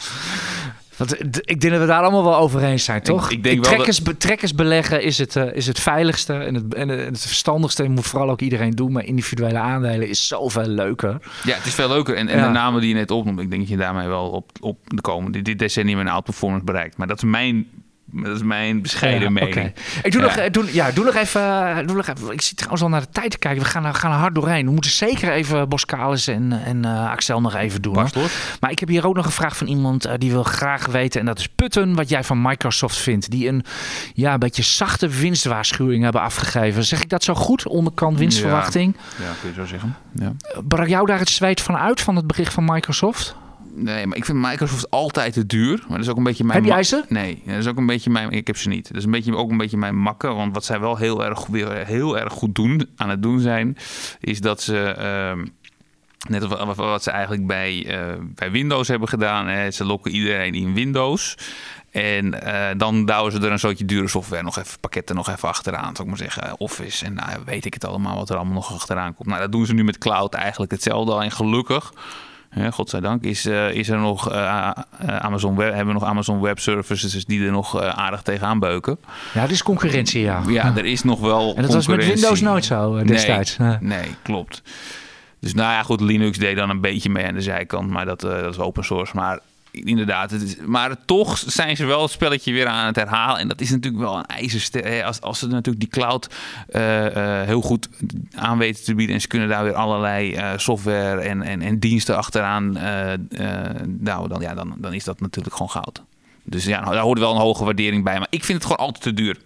[0.98, 1.20] Want
[1.50, 3.26] ik denk dat we daar allemaal wel over eens zijn, toch?
[3.26, 4.20] Ik, ik denk trekkers, wel dat...
[4.20, 7.84] trekkers beleggen is het, uh, is het veiligste en het, en het verstandigste.
[7.84, 8.92] En moet vooral ook iedereen doen.
[8.92, 11.18] Maar individuele aandelen is zoveel leuker.
[11.44, 12.16] Ja, het is veel leuker.
[12.16, 12.46] En, en ja.
[12.46, 15.02] de namen die je net opnoemt, ik denk dat je daarmee wel op, op de
[15.02, 16.98] komende dit decennium een outperformance bereikt.
[16.98, 17.68] Maar dat is mijn
[18.14, 19.56] dat is mijn bescheiden ja, mening.
[19.56, 19.74] Okay.
[20.04, 20.36] Ik doe, ja.
[20.36, 22.32] nog, doe, ja, doe, nog even, doe nog even.
[22.32, 23.62] Ik zit trouwens al naar de tijd te kijken.
[23.62, 24.66] We gaan, gaan er hard doorheen.
[24.66, 28.08] We moeten zeker even Boskalis en, en uh, Axel nog even doen.
[28.60, 31.20] Maar ik heb hier ook nog een vraag van iemand uh, die wil graag weten.
[31.20, 33.32] En dat is Putten, wat jij van Microsoft vindt.
[33.32, 33.66] Die een,
[34.14, 36.84] ja, een beetje zachte winstwaarschuwing hebben afgegeven.
[36.84, 37.68] Zeg ik dat zo goed?
[37.68, 38.96] Onderkant winstverwachting.
[39.18, 39.96] Ja, ja kun je zo zeggen.
[40.14, 40.34] Ja.
[40.68, 43.36] Brak jou daar het zweet van uit van het bericht van Microsoft?
[43.74, 45.78] Nee, maar ik vind Microsoft altijd te duur.
[45.78, 46.60] Maar dat is ook een beetje mijn.
[46.60, 47.04] Heb jij ze?
[47.08, 48.30] Nee, dat is ook een beetje mijn.
[48.30, 48.88] Ik heb ze niet.
[48.88, 50.36] Dat is een beetje, ook een beetje mijn makken.
[50.36, 53.78] Want wat zij wel heel erg, weer heel erg goed doen, aan het doen zijn,
[54.20, 54.96] is dat ze.
[55.38, 55.44] Uh,
[56.28, 59.48] Net wat, wat ze eigenlijk bij, uh, bij Windows hebben gedaan.
[59.48, 59.72] Hè.
[59.72, 61.38] Ze lokken iedereen in Windows.
[61.92, 65.50] En uh, dan douwen ze er een soortje dure software nog even, pakketten nog even
[65.50, 65.96] achteraan.
[65.96, 68.74] Zou ik maar zeggen, Office en nou, weet ik het allemaal wat er allemaal nog
[68.74, 69.28] achteraan komt.
[69.28, 71.24] Nou, dat doen ze nu met cloud eigenlijk hetzelfde.
[71.24, 71.94] En gelukkig
[72.72, 74.72] godzijdank is, uh, is er nog uh,
[75.06, 78.98] Amazon Web, hebben we nog Amazon Web Services die er nog aardig tegenaan beuken.
[79.34, 80.44] Ja, er is concurrentie, ja.
[80.48, 83.58] Ja, er is nog wel En dat was met Windows nooit zo destijds.
[83.58, 84.62] Nee, nee klopt.
[85.40, 88.24] Dus nou ja, goed, Linux deed dan een beetje mee aan de zijkant, maar dat,
[88.24, 89.16] uh, dat is open source.
[89.16, 89.40] Maar
[89.72, 93.40] inderdaad, het is, maar toch zijn ze wel het spelletje weer aan het herhalen.
[93.40, 95.04] En dat is natuurlijk wel een ijzerster.
[95.04, 96.30] Als, als ze natuurlijk die cloud
[96.70, 97.90] uh, uh, heel goed
[98.36, 99.16] aan weten te bieden.
[99.16, 102.72] En ze kunnen daar weer allerlei uh, software en, en, en diensten achteraan.
[104.00, 106.04] nou, dan, ja, dan, dan is dat natuurlijk gewoon goud.
[106.44, 108.18] Dus ja, nou, daar hoort wel een hoge waardering bij.
[108.18, 109.38] Maar ik vind het gewoon altijd te duur.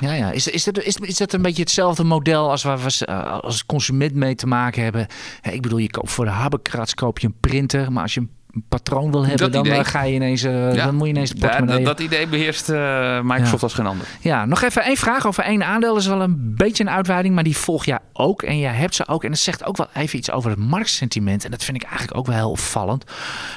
[0.00, 0.30] Ja, ja.
[0.30, 3.06] Is, is, dat, is, dat een beetje hetzelfde model als waar we
[3.42, 5.06] als consument mee te maken hebben?
[5.42, 8.30] Ik bedoel, je koopt voor de Habekrats koop je een printer, maar als je een
[8.68, 11.38] patroon wil hebben, dan uh, ga je ineens, uh, ja, dan moet je ineens de
[11.38, 11.84] portemonnee...
[11.84, 13.66] Dat, dat idee beheerst uh, Microsoft ja.
[13.66, 14.06] als geen ander.
[14.20, 15.92] Ja, nog even één vraag over één aandeel.
[15.92, 18.42] Dat is wel een beetje een uitweiding, maar die volg jij ook.
[18.42, 19.24] En jij hebt ze ook.
[19.24, 21.44] En dat zegt ook wel even iets over het marktsentiment.
[21.44, 23.04] En dat vind ik eigenlijk ook wel heel opvallend.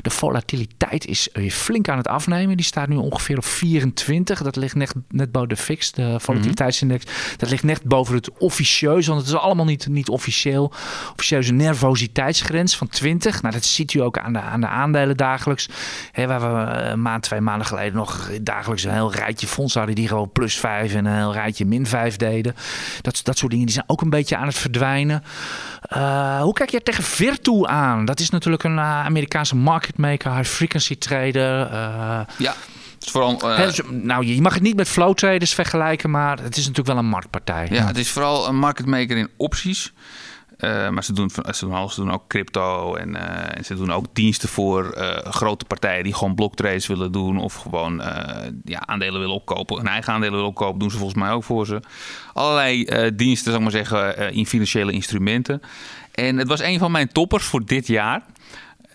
[0.02, 2.58] De volatiliteit is flink aan het afnemen.
[2.58, 4.42] Die staat nu ongeveer op 24.
[4.42, 7.06] Dat ligt net, net boven de fix, de volatiliteitsindex.
[7.06, 7.38] Mm -hmm.
[7.38, 10.72] Dat ligt net boven het officieus, want het is allemaal niet, niet officieel.
[11.12, 13.42] Officieuze nervositeitsgrens van 20.
[13.42, 15.70] Nou, dat ziet u ook aan de, aan de aandelen dagelijks.
[16.12, 19.98] Hè, waar we een maand, twee maanden geleden nog dagelijks een heel rijtje fondsen hadden
[19.98, 22.56] die gewoon plus 5 en een heel rijtje min 5 deden.
[23.02, 25.24] Dat, dat soort dingen die zijn ook een beetje aan het verdwijnen.
[25.96, 28.06] Uh, hoe kijk je tegen Virtu aan?
[28.06, 31.72] Dat is natuurlijk een uh, Amerikaanse market maker, high frequency trader.
[31.72, 32.56] Uh, ja.
[33.00, 36.68] Vooral, uh, He, nou, je mag het niet met flow traders vergelijken, maar het is
[36.68, 37.68] natuurlijk wel een marktpartij.
[37.70, 37.88] Ja, ja.
[37.88, 39.94] het is vooral een market maker in opties.
[40.64, 41.90] Uh, maar ze doen, ze doen.
[41.90, 43.16] Ze doen ook crypto en,
[43.56, 48.02] en ze doen ook diensten voor grote partijen die gewoon bloktrades willen doen of gewoon
[48.64, 49.78] ja, aandelen willen opkopen.
[49.78, 51.80] Hun eigen aandelen willen opkopen, doen ze volgens mij ook voor ze.
[52.34, 52.86] Allerlei
[53.16, 55.62] diensten, zal ik maar zeggen, in financiële instrumenten.
[56.12, 58.26] En het was een van mijn toppers voor dit jaar.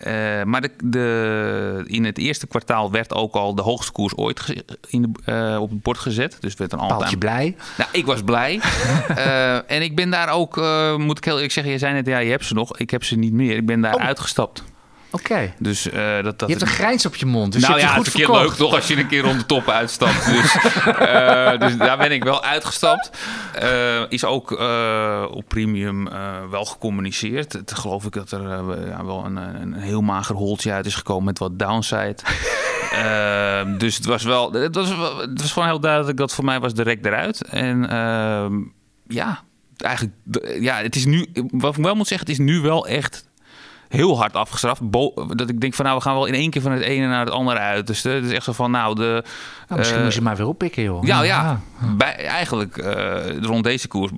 [0.07, 4.63] Uh, maar de, de, in het eerste kwartaal werd ook al de hoogste koers ooit
[4.87, 6.37] in de, uh, op het bord gezet.
[6.39, 7.19] Dus werd een altijd.
[7.19, 7.55] blij?
[7.77, 8.61] Nou, ik was blij.
[9.09, 10.55] uh, en ik ben daar ook,
[10.97, 12.77] moet ik heel eerlijk zeggen, je zei net, ja, je hebt ze nog.
[12.77, 13.55] Ik heb ze niet meer.
[13.55, 14.01] Ik ben daar oh.
[14.01, 14.63] uitgestapt.
[15.11, 15.23] Oké.
[15.23, 15.53] Okay.
[15.57, 17.53] Dus, uh, dat, dat, je hebt een grijns op je mond.
[17.53, 19.21] Dus nou je ja, goed het is een keer leuk toch als je een keer
[19.21, 20.25] rond de top uitstapt.
[20.25, 23.09] Dus, uh, dus daar ben ik wel uitgestapt.
[23.63, 24.51] Uh, is ook
[25.31, 26.09] op premium
[26.49, 27.53] wel gecommuniceerd.
[27.53, 28.41] Het, geloof ik dat er
[28.87, 32.15] ja, wel een, een, heel mager holtje uit is gekomen met wat downside.
[33.77, 34.89] dus het was wel, het was,
[35.19, 37.43] het was gewoon heel duidelijk dat voor mij was direct eruit.
[37.43, 37.81] En
[39.07, 39.43] ja,
[39.77, 40.15] eigenlijk,
[40.59, 43.28] ja, het is nu, wat ik wel moet zeggen, het is nu wel echt
[43.89, 44.81] heel hard afgestraft.
[45.35, 47.25] dat ik denk van nou, we gaan wel in één keer van het ene naar
[47.25, 47.87] het andere uit.
[47.87, 49.23] Dus het is echt zo van nou, de...
[49.67, 51.03] Nou, misschien uh, moet je maar weer oppikken, joh.
[51.03, 51.41] Ja, ja.
[51.43, 51.61] ja.
[51.95, 54.11] Bij, eigenlijk uh, rond deze koers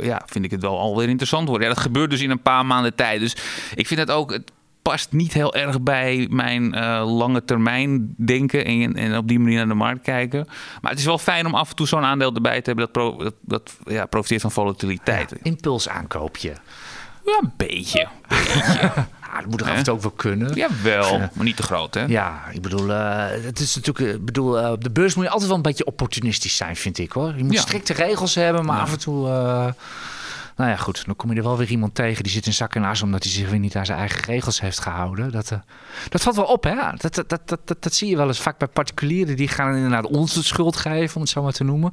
[0.00, 1.68] ja, vind ik het wel alweer interessant worden.
[1.68, 3.20] Ja, dat gebeurt dus in een paar maanden tijd.
[3.20, 3.36] Dus
[3.74, 4.30] ik vind het ook...
[4.32, 4.52] Het,
[4.82, 9.56] past niet heel erg bij mijn uh, lange termijn denken en, en, op die manier
[9.56, 10.46] naar de markt kijken.
[10.80, 12.92] Maar het is wel fijn om af en toe zo'n aandeel erbij te hebben dat,
[12.92, 15.30] pro, dat, dat ja, profiteert van volatiliteit.
[15.30, 16.52] Ja, impuls aankoopje.
[17.24, 18.08] Ja, een beetje.
[18.28, 18.80] beetje.
[18.80, 19.06] ja,
[19.40, 20.54] dat moet er af en toe ook wel kunnen.
[20.54, 22.04] Jawel, maar niet te groot, hè?
[22.04, 25.30] Ja, ik bedoel, uh, het is natuurlijk, ik bedoel, uh, op de beurs moet je
[25.30, 27.34] altijd wel een beetje opportunistisch zijn, vind ik hoor.
[27.36, 29.28] Je moet strikte regels hebben, maar af en toe.
[30.56, 31.02] Nou ja, goed.
[31.06, 33.22] Dan kom je er wel weer iemand tegen die zit in zak en as omdat
[33.22, 35.32] hij zich weer niet aan zijn eigen regels heeft gehouden.
[35.32, 35.58] Dat, uh,
[36.08, 36.74] dat valt wel op, hè?
[36.96, 39.36] Dat, dat, dat, dat, dat zie je wel eens vaak bij particulieren.
[39.36, 41.92] Die gaan inderdaad ons de schuld geven, om het zo maar te noemen.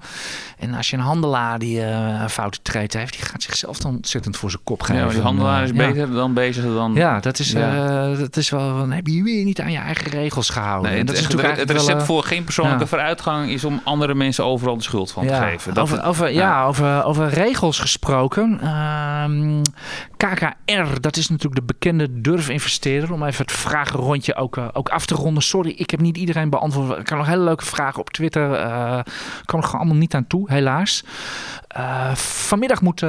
[0.58, 3.96] En als je een handelaar die uh, een foute treed heeft, die gaat zichzelf dan
[3.96, 5.06] ontzettend voor zijn kop geven.
[5.06, 6.14] Ja, die handelaar is beter ja.
[6.14, 6.94] dan bezig dan...
[6.94, 8.10] Ja, dat is, ja.
[8.10, 8.78] Uh, dat is wel...
[8.78, 10.92] Dan heb je weer niet aan je eigen regels gehouden.
[10.92, 14.46] Nee, dat is natuurlijk het recept wel, voor geen persoonlijke vooruitgang is om andere mensen
[14.46, 15.74] overal de schuld van te geven.
[15.74, 18.59] Dat over, het, over, ja, over, over regels gesproken.
[18.64, 19.62] Um,
[20.18, 23.14] KKR, dat is natuurlijk de bekende durf-investeerder.
[23.14, 25.44] Om even het vragenrondje ook, uh, ook af te ronden.
[25.44, 27.00] Sorry, ik heb niet iedereen beantwoord.
[27.00, 28.50] Ik kan nog hele leuke vragen op Twitter.
[28.52, 29.00] Uh,
[29.46, 31.04] kan er gewoon allemaal niet aan toe, helaas.
[31.78, 33.04] Uh, vanmiddag moet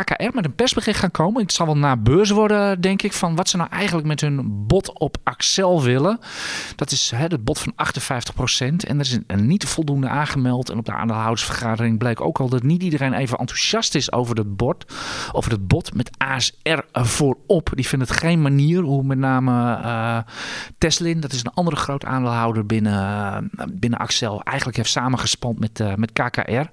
[0.00, 1.42] KKR met een persbericht gaan komen.
[1.42, 4.66] Het zal wel na beurs worden, denk ik, van wat ze nou eigenlijk met hun
[4.66, 6.18] bot op Axel willen.
[6.76, 7.76] Dat is hè, het bot van 58%.
[8.58, 10.70] En er is een, niet voldoende aangemeld.
[10.70, 14.56] En op de aandeelhoudersvergadering bleek ook al dat niet iedereen even enthousiast is over het
[14.56, 14.94] bord.
[15.32, 17.70] Over het bot met ASR voorop.
[17.74, 20.18] Die vinden het geen manier hoe met name uh,
[20.78, 25.80] Teslin, dat is een andere groot aandeelhouder binnen, uh, binnen Axel, eigenlijk heeft samengespand met,
[25.80, 26.64] uh, met KKR.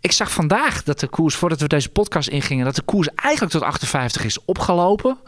[0.00, 3.52] Ik zag vandaag dat de koers, voordat we deze podcast ingingen, dat de koers eigenlijk
[3.52, 5.18] tot 58 is opgelopen.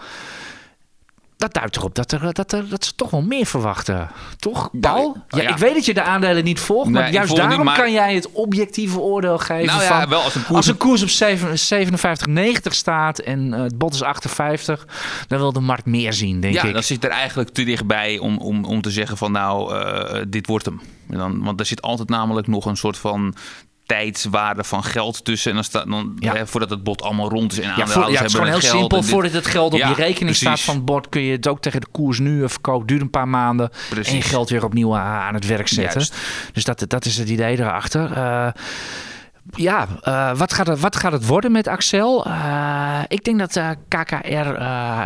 [1.43, 4.11] Dat duidt erop dat, er, dat, er, dat ze toch wel meer verwachten.
[4.39, 5.17] Toch, Paul?
[5.29, 7.65] Ja, ja, Ik weet dat je de aandelen niet volgt, nee, maar juist daarom niet,
[7.65, 7.77] maar...
[7.77, 9.67] kan jij het objectieve oordeel geven.
[9.67, 10.57] Nou van, wel als, een koers...
[10.57, 14.87] als een koers op 57,90 staat en uh, het bod is 58,
[15.29, 16.73] dan wil de markt meer zien, denk ja, ik.
[16.73, 20.47] dan zit er eigenlijk te dichtbij om, om, om te zeggen van nou, uh, dit
[20.47, 20.81] wordt hem.
[21.11, 23.35] En dan, want er zit altijd namelijk nog een soort van
[23.87, 25.51] tijdswaarde van geld tussen.
[25.51, 26.35] En dan staat dan Ja.
[26.35, 28.59] hè, voordat het bot allemaal rond is en Ja, voor, ja, het is gewoon heel
[28.61, 29.01] geld simpel.
[29.01, 31.49] dit- Voordat het geld op Ja, je rekening staat van het bord, kun je het
[31.49, 32.87] ook tegen de koers nu verkopen.
[32.87, 33.71] Duurt een paar maanden.
[33.91, 34.11] Precies.
[34.13, 36.01] En je geld weer opnieuw a- aan het werk zetten.
[36.01, 36.15] Juist.
[36.53, 38.13] Dus dat, dat is het idee erachter.
[38.13, 38.49] Eh,
[39.51, 42.25] ja, eh, wat, gaat het, wat gaat het worden met Axel?
[42.27, 44.63] Eh, ik denk dat eh, KKR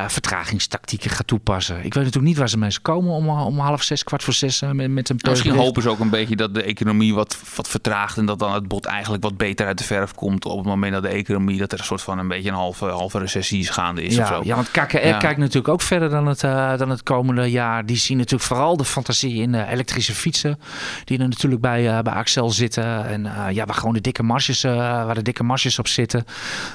[0.08, 1.76] vertragingstactieken gaat toepassen.
[1.76, 4.60] Ik weet natuurlijk niet waar ze mee komen om, om half zes, kwart voor zes
[4.72, 8.18] met, met een misschien hopen ze ook een beetje dat de economie wat, wat vertraagt
[8.18, 10.92] en dat dan het bot eigenlijk wat beter uit de verf komt op het moment
[10.92, 13.70] dat de economie, dat er een soort van een beetje een halve, halve recessie is
[13.70, 14.40] gaande is of Ja, zo.
[14.44, 15.18] ja, want KKR Ja.
[15.18, 16.40] kijkt natuurlijk ook verder dan het,
[16.78, 17.86] dan het komende jaar.
[17.86, 20.58] Die zien natuurlijk vooral de fantasie in elektrische fietsen.
[21.04, 23.06] Die er natuurlijk bij, bij Axel zitten.
[23.06, 23.22] En
[23.52, 26.24] ja, waar gewoon de dikke marges, eh, waar de dikke marges op zitten.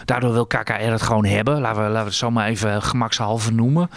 [0.05, 1.61] Daardoor wil KKR het gewoon hebben.
[1.61, 3.89] Laten we, laten we het zo maar even gemakshalve noemen.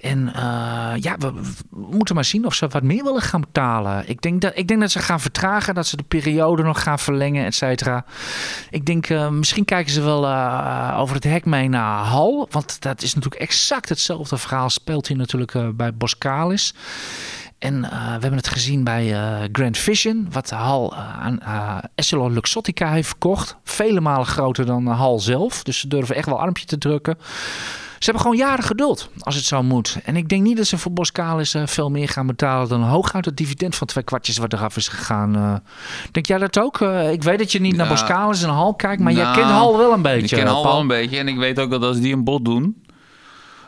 [0.00, 1.32] En eh, ja, we,
[1.70, 4.08] moeten maar zien of ze wat meer willen gaan betalen.
[4.08, 6.98] Ik denk dat, ik denk dat ze gaan vertragen, dat ze de periode nog gaan
[6.98, 8.04] verlengen, et cetera.
[8.70, 10.28] Ik denk, eh, misschien kijken ze wel
[10.96, 12.48] over het hek mee naar Hal.
[12.50, 14.70] Want dat is natuurlijk exact hetzelfde verhaal.
[14.70, 16.74] Speelt hier natuurlijk bij Boskalis.
[17.58, 21.40] En eh, we hebben het gezien bij eh, Grand Vision, wat Hal eh, aan
[21.94, 23.56] Essilor Luxottica heeft verkocht.
[23.64, 25.62] Vele malen groter dan eh, Hal zelf.
[25.62, 27.16] Dus ze durven echt wel armpje te drukken.
[27.98, 29.98] Ze hebben gewoon jaren geduld, als het zo moet.
[30.04, 33.36] En ik denk niet dat ze voor Boskalis veel meer gaan betalen dan hooguit het
[33.36, 35.62] dividend van twee kwartjes wat eraf is gegaan.
[36.12, 36.80] Denk jij dat ook?
[37.12, 37.76] Ik weet dat je niet Ja.
[37.78, 40.36] naar Boskalis en Hal kijkt, maar Nou, jij kent Hal wel een beetje.
[40.36, 40.72] Ik ken al Paul.
[40.72, 42.82] wel een beetje en ik weet ook dat als die een bod doen,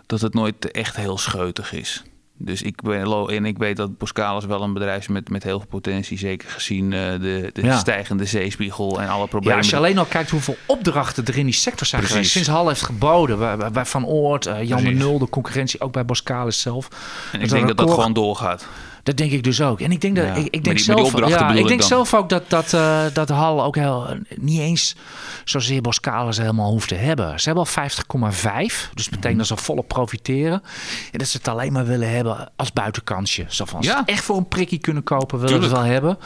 [0.06, 2.02] dat het nooit echt heel scheutig is.
[2.40, 5.58] Dus ik, ben, en ik weet dat Boskalis wel een bedrijf is met, met heel
[5.58, 6.18] veel potentie.
[6.18, 7.76] Zeker gezien eh, de, de Ja.
[7.78, 9.58] stijgende zeespiegel en alle Ja, problemen.
[9.58, 12.16] als je alleen al kijkt hoeveel opdrachten er in die sector zijn Precies.
[12.16, 12.32] geweest.
[12.34, 13.38] Sinds Hal heeft geboden.
[13.72, 14.88] Bij, Van Oort, eh, Jan de.
[14.90, 16.88] Nul, de concurrentie ook bij Boskalis zelf.
[16.88, 16.98] en
[17.32, 18.66] dat ik denk dat dat gewoon doorgaat.
[19.02, 19.80] Dat denk ik dus ook.
[19.80, 20.34] En ik denk, dat, Ja.
[20.34, 23.64] ik, ik denk, die- zelf, ja, ik denk zelf ook dat, dat, eh, dat Hal
[23.64, 24.96] ook heel, niet eens
[25.44, 27.40] zozeer Boskalis helemaal hoeft te hebben.
[27.40, 28.90] Ze hebben al 50,5.
[28.94, 29.48] Dus betekent Mhm.
[29.48, 30.62] dat ze volle profiteren.
[31.12, 33.44] En dat ze het alleen maar willen hebben als buitenkansje.
[33.48, 34.02] Zo van, Ja.
[34.06, 36.18] echt voor een prikkie kunnen kopen, willen ze het wel hebben.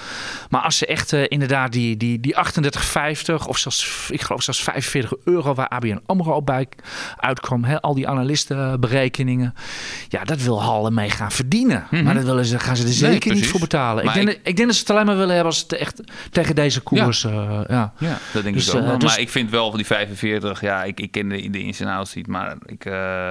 [0.50, 4.62] Maar als ze echt eh, inderdaad die, die, die 38,50 of zelfs, ik geloof zelfs
[4.62, 6.68] 45 euro waar ABN AMRO op bij
[7.16, 7.64] uitkwam.
[7.64, 9.54] Hè, al die analistenberekeningen.
[10.08, 11.86] Ja, dat wil Hal ermee gaan verdienen.
[12.04, 13.98] Maar dat willen ze, gaan ze er zeker niet voor betalen.
[13.98, 16.00] Ik Maar denk, ik- denk dat ze het alleen maar willen hebben als het echt
[16.30, 17.24] tegen deze koers.
[17.24, 17.92] eh, ja.
[17.98, 18.80] Ja, dat denk Dus, ik ook.
[18.80, 18.98] eh, wel.
[18.98, 21.80] dus- Maar ik vind wel van die 45, ja, ik, ik ken de, de ins
[21.80, 23.28] en outs niet, maar ik, eh,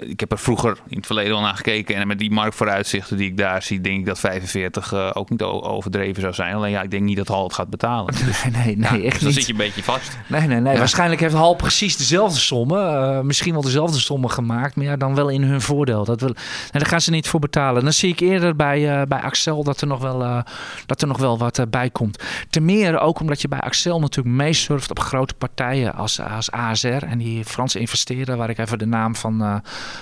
[0.00, 1.96] ik heb er vroeger in het verleden al naar gekeken.
[1.96, 5.42] En met die marktvooruitzichten die ik daar zie, denk ik dat 45 eh, ook niet
[5.42, 6.54] overdreven zou zijn.
[6.54, 8.14] Alleen ja, ik denk niet dat Hal het gaat betalen.
[8.52, 9.34] Nee, nee, nee, Ja, echt dus dan niet.
[9.36, 10.16] zit je een beetje vast.
[10.28, 10.72] Nee, nee, nee.
[10.72, 10.78] Ja.
[10.78, 12.78] Waarschijnlijk heeft Hal precies dezelfde sommen.
[13.16, 14.76] eh, misschien wel dezelfde sommen gemaakt.
[14.76, 16.04] Maar ja, dan wel in hun voordeel.
[16.04, 16.28] Dat wil,
[16.72, 17.82] en daar gaan ze niet voor betalen.
[17.82, 20.38] Dan zie ik eerder bij, eh, bij Axel dat er nog wel, eh,
[20.86, 22.22] dat er nog wel wat eh, bij komt.
[22.50, 26.86] Ten meer ook omdat je bij Axel natuurlijk meesurft op grote partijen als, als ASR.
[26.86, 29.54] En die Franse investeerder, waar ik even de naam van, eh,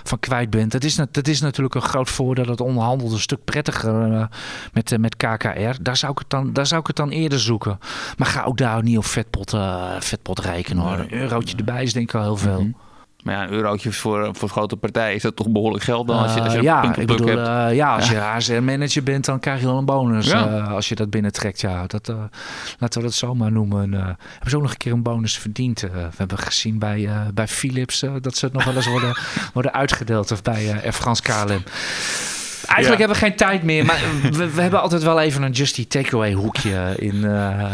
[0.03, 0.69] van kwijt ben.
[0.69, 2.47] Dat is, dat is natuurlijk een groot voordeel.
[2.47, 4.25] Dat onderhandelt een stuk prettiger eh,
[4.73, 5.83] met, eh, met KKR.
[5.83, 7.79] Daar zou, ik het dan, daar zou ik het dan eerder zoeken.
[8.17, 10.99] Maar ga ook daar niet op vetpot, eh, vetpot rekenen hoor.
[10.99, 12.61] Een eurotje erbij is denk ik al heel veel.
[12.61, 12.71] Mhm.
[13.25, 16.35] Maar ja, een eurotje voor, voor grote partijen is dat toch behoorlijk geld dan als
[16.35, 17.49] je, als je een ja, ik bedoel, hebt.
[17.71, 20.49] eh, ja, als je ASR-manager bent, dan krijg je wel een bonus Ja.
[20.49, 21.61] eh, als je dat binnentrekt.
[21.61, 22.09] Ja, dat,
[22.79, 23.93] laten we dat zomaar noemen.
[23.93, 24.17] Hebben
[24.51, 25.81] ze ook nog een keer een bonus verdiend.
[25.81, 29.17] We hebben gezien bij, bij Philips dat ze het nog wel eens worden,
[29.55, 30.31] worden uitgedeeld.
[30.33, 31.63] Of bij Air France KLM.
[32.67, 33.07] Eigenlijk Ja.
[33.07, 34.01] hebben we geen tijd meer, maar
[34.33, 37.73] we, we hebben altijd wel even een Justy Takeaway hoekje in, eh,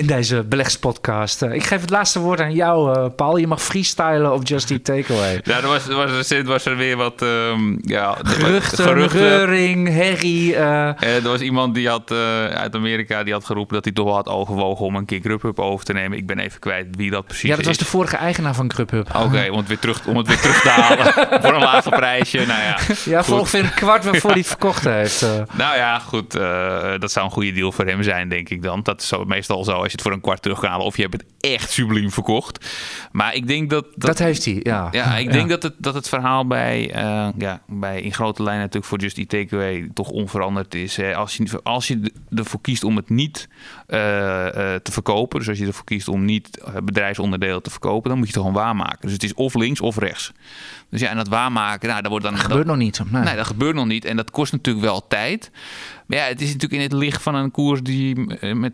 [0.00, 1.42] in deze belegspodcast.
[1.42, 3.36] Ik geef het laatste woord aan jou, eh, Paul.
[3.36, 5.40] Je mag freestylen op Justy Takeaway.
[5.44, 10.54] Ja, er was, er was, was er weer wat ehm, ja, Geruchten, reuring, herrie.
[10.56, 12.10] eh, er was iemand die had
[12.54, 15.58] uit Amerika die had geroepen dat hij toch wel had overwogen om een keer Grubhub
[15.58, 16.18] over te nemen.
[16.18, 17.78] Ik ben even kwijt wie dat precies ja, dat was is.
[17.78, 19.08] de vorige eigenaar van Grubhub.
[19.16, 21.12] Oké, om, het weer terug, om het weer terug te halen
[21.42, 22.38] voor een lager prijsje.
[22.46, 25.22] Nou ja, Ja, voor ongeveer een kwart waarvoor hij verkocht heeft.
[25.22, 25.42] eh.
[25.52, 26.34] Nou ja, goed.
[26.34, 28.80] eh, dat zou een goede deal voor hem zijn, denk ik dan.
[28.82, 30.86] Dat is zo, meestal zo als je het voor een kwart terug kan halen.
[30.86, 32.66] Of je hebt het echt subliem verkocht.
[33.12, 33.86] Maar ik denk dat...
[33.94, 34.88] dat, heeft hij, ja.
[34.90, 38.62] Ja, ik denk dat, het, dat het verhaal bij, eh, ja, bij in grote lijnen
[38.62, 41.00] natuurlijk voor Just Eat Takeaway toch onveranderd is.
[41.14, 43.48] Als, je, als je ervoor kiest om het niet
[43.86, 48.32] te verkopen, dus als je ervoor kiest om niet bedrijfsonderdelen te verkopen, dan moet je
[48.34, 48.98] het gewoon waarmaken.
[49.00, 50.32] Dus het is of links of rechts.
[50.90, 52.34] Dus ja, en dat waarmaken, nou, dat wordt dan...
[52.34, 53.00] Dat gebeurt nog niet.
[53.10, 53.22] Nee.
[53.22, 54.04] Nee, dat gebeurt nog niet.
[54.06, 55.50] En dat kost natuurlijk wel tijd.
[56.06, 58.72] Maar ja, het is natuurlijk in het licht van een koers die eh, met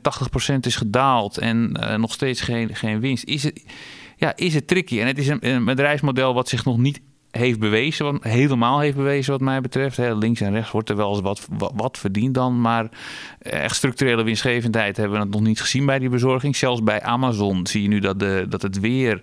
[0.53, 3.25] 80% is gedaald en eh, nog steeds geen, geen winst.
[3.25, 3.65] Is het,
[4.17, 5.01] ja, is het tricky.
[5.01, 9.33] En het is een, bedrijfsmodel wat zich nog niet heeft bewezen, wat, helemaal heeft bewezen
[9.33, 9.99] wat mij betreft.
[9.99, 12.61] Links en rechts wordt er wel eens wat, wat, verdiend dan.
[12.61, 12.89] Maar
[13.39, 16.57] echt structurele winstgevendheid hebben we nog niet gezien bij die bezorging.
[16.57, 18.19] Zelfs bij Amazon zie je nu dat,
[18.51, 19.23] dat het weer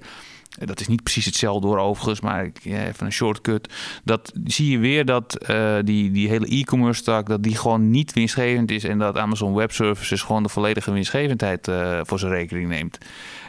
[0.49, 3.73] dat is niet precies hetzelfde door overigens, maar even een shortcut.
[4.03, 8.13] Dat zie je weer dat uh, die, die hele e-commerce tak, dat die gewoon niet
[8.13, 8.83] winstgevend is.
[8.83, 11.71] En dat Amazon Web Services gewoon de volledige winstgevendheid
[12.01, 12.97] voor zijn rekening neemt.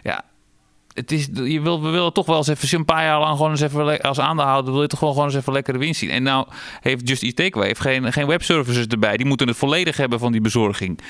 [0.03, 0.25] Ja,
[0.95, 3.51] het is, je wil, we willen toch wel eens even een paar jaar lang gewoon
[3.51, 6.11] eens even als aandeelhouder wil je toch gewoon, gewoon eens even lekkere winst zien.
[6.11, 6.47] En nou
[6.81, 9.17] heeft Just Eat Takeaway heeft geen, geen webservices erbij.
[9.17, 11.01] Die moeten het volledig hebben van die bezorging.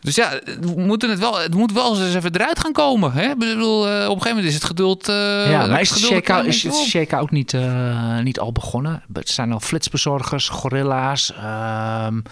[0.00, 3.12] Dus ja, we moeten het, wel, het moet wel eens even eruit gaan komen.
[3.12, 3.30] Hè?
[3.30, 5.08] Ik bedoel, uh, op een gegeven moment is het geduld.
[5.08, 9.02] Uh, ja, maar is de is het shake-out niet, uh, niet al begonnen?
[9.12, 11.30] Het zijn al flitsbezorgers, gorilla's.
[11.30, 12.22] Um,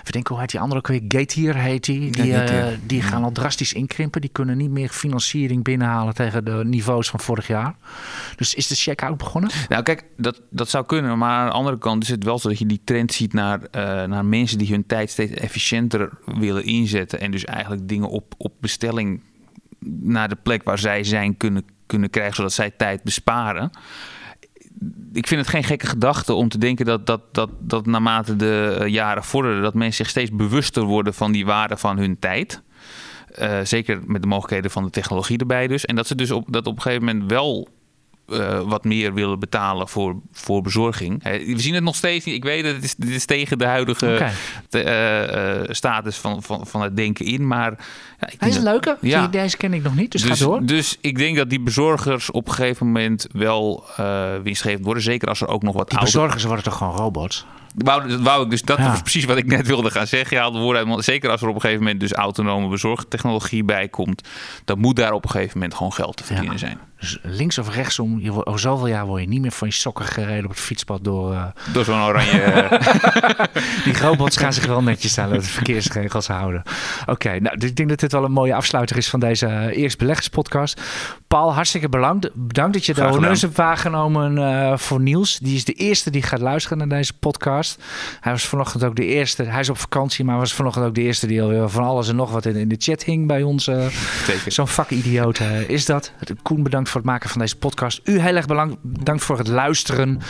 [0.00, 1.02] even denken, hoe heet die andere ook weer?
[1.08, 2.10] Gateer heet die.
[2.10, 4.20] Die, ja, die gaan al drastisch inkrimpen.
[4.20, 7.74] Die kunnen niet meer financiering binnenhalen tegen de niveaus van vorig jaar.
[8.36, 9.50] Dus is de shake-out begonnen?
[9.68, 11.18] Nou, kijk, dat, dat zou kunnen.
[11.18, 13.60] Maar aan de andere kant is het wel zo dat je die trend ziet naar,
[14.08, 18.52] naar mensen die hun tijd steeds efficiënter willen inzetten en dus eigenlijk dingen op, op
[18.60, 19.22] bestelling
[20.00, 23.70] naar de plek waar zij zijn kunnen, kunnen krijgen, zodat zij tijd besparen.
[25.12, 28.76] Ik vind het geen gekke gedachte om te denken dat, dat, dat, dat naarmate de
[28.80, 32.62] eh, jaren vorderen, dat mensen zich steeds bewuster worden van die waarde van hun tijd.
[33.38, 35.84] Uh, zeker met de mogelijkheden van de technologie erbij dus.
[35.84, 37.68] En dat ze dus op, dat op een gegeven moment wel
[38.28, 41.22] uh, wat meer willen betalen voor, voor bezorging.
[41.22, 42.34] we zien het nog steeds niet.
[42.34, 44.32] Ik weet dat het is, dit is tegen de huidige okay.
[44.70, 47.46] uh, uh, status van, van, van het denken in.
[47.46, 47.70] Maar
[48.20, 48.96] ja, Hij is een leuke.
[49.00, 49.26] Ja.
[49.26, 50.66] Deze ken ik nog niet, dus, dus ga door.
[50.66, 53.84] Dus ik denk dat die bezorgers op een gegeven moment wel
[54.42, 55.02] winstgevend worden.
[55.02, 57.46] Zeker als er ook nog wat Die bezorgers worden toch gewoon robots?
[57.84, 58.90] Wou, dat wou ik dus, dat ja.
[58.90, 60.36] was precies wat ik net wilde gaan zeggen.
[60.36, 63.64] Je haalt de woorden uit, zeker als er op een gegeven moment dus autonome bezorgtechnologie
[63.64, 64.28] bij komt,
[64.64, 66.58] dan moet daar op een gegeven moment gewoon geld te verdienen ja.
[66.58, 66.78] zijn.
[66.98, 70.04] Dus links of rechtsom, je over zoveel jaar word je niet meer van je sokken
[70.04, 71.32] gereden op het fietspad door...
[71.32, 71.44] Uh...
[71.72, 72.68] Door zo'n oranje...
[73.84, 76.62] Die robots gaan zich wel netjes aan de verkeersregels houden.
[77.00, 79.76] Oké, okay, nou, ik denk dat dit wel een mooie afsluiter is van deze uh,
[79.76, 80.82] eerste beleggerspodcast.
[81.28, 82.30] Paul, hartstikke bedankt.
[82.34, 85.38] Bedankt dat je de honneurs hebt waargenomen uh, voor Niels.
[85.38, 87.67] Die is de eerste die gaat luisteren naar deze podcast.
[88.20, 89.42] Hij was vanochtend ook de eerste.
[89.42, 92.16] Hij is op vakantie, maar was vanochtend ook de eerste die alweer van alles en
[92.16, 93.70] nog wat in, in de chat hing bij ons.
[94.46, 96.12] Zo'n vakidioot is dat.
[96.42, 98.00] Koen, bedankt voor het maken van deze podcast.
[98.04, 98.46] U heel erg
[98.82, 100.20] bedankt voor het luisteren.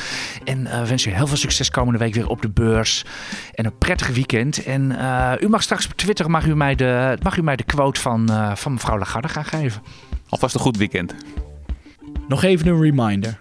[0.45, 3.05] En uh, wens u heel veel succes komende week weer op de beurs.
[3.55, 4.65] En een prettig weekend.
[4.65, 7.65] En uh, u mag straks op Twitter mag u mij de, mag u mij de
[7.65, 9.83] quote van, uh, van mevrouw Lagarde gaan geven.
[10.29, 11.15] Alvast een goed weekend.
[12.29, 13.41] Nog even een reminder.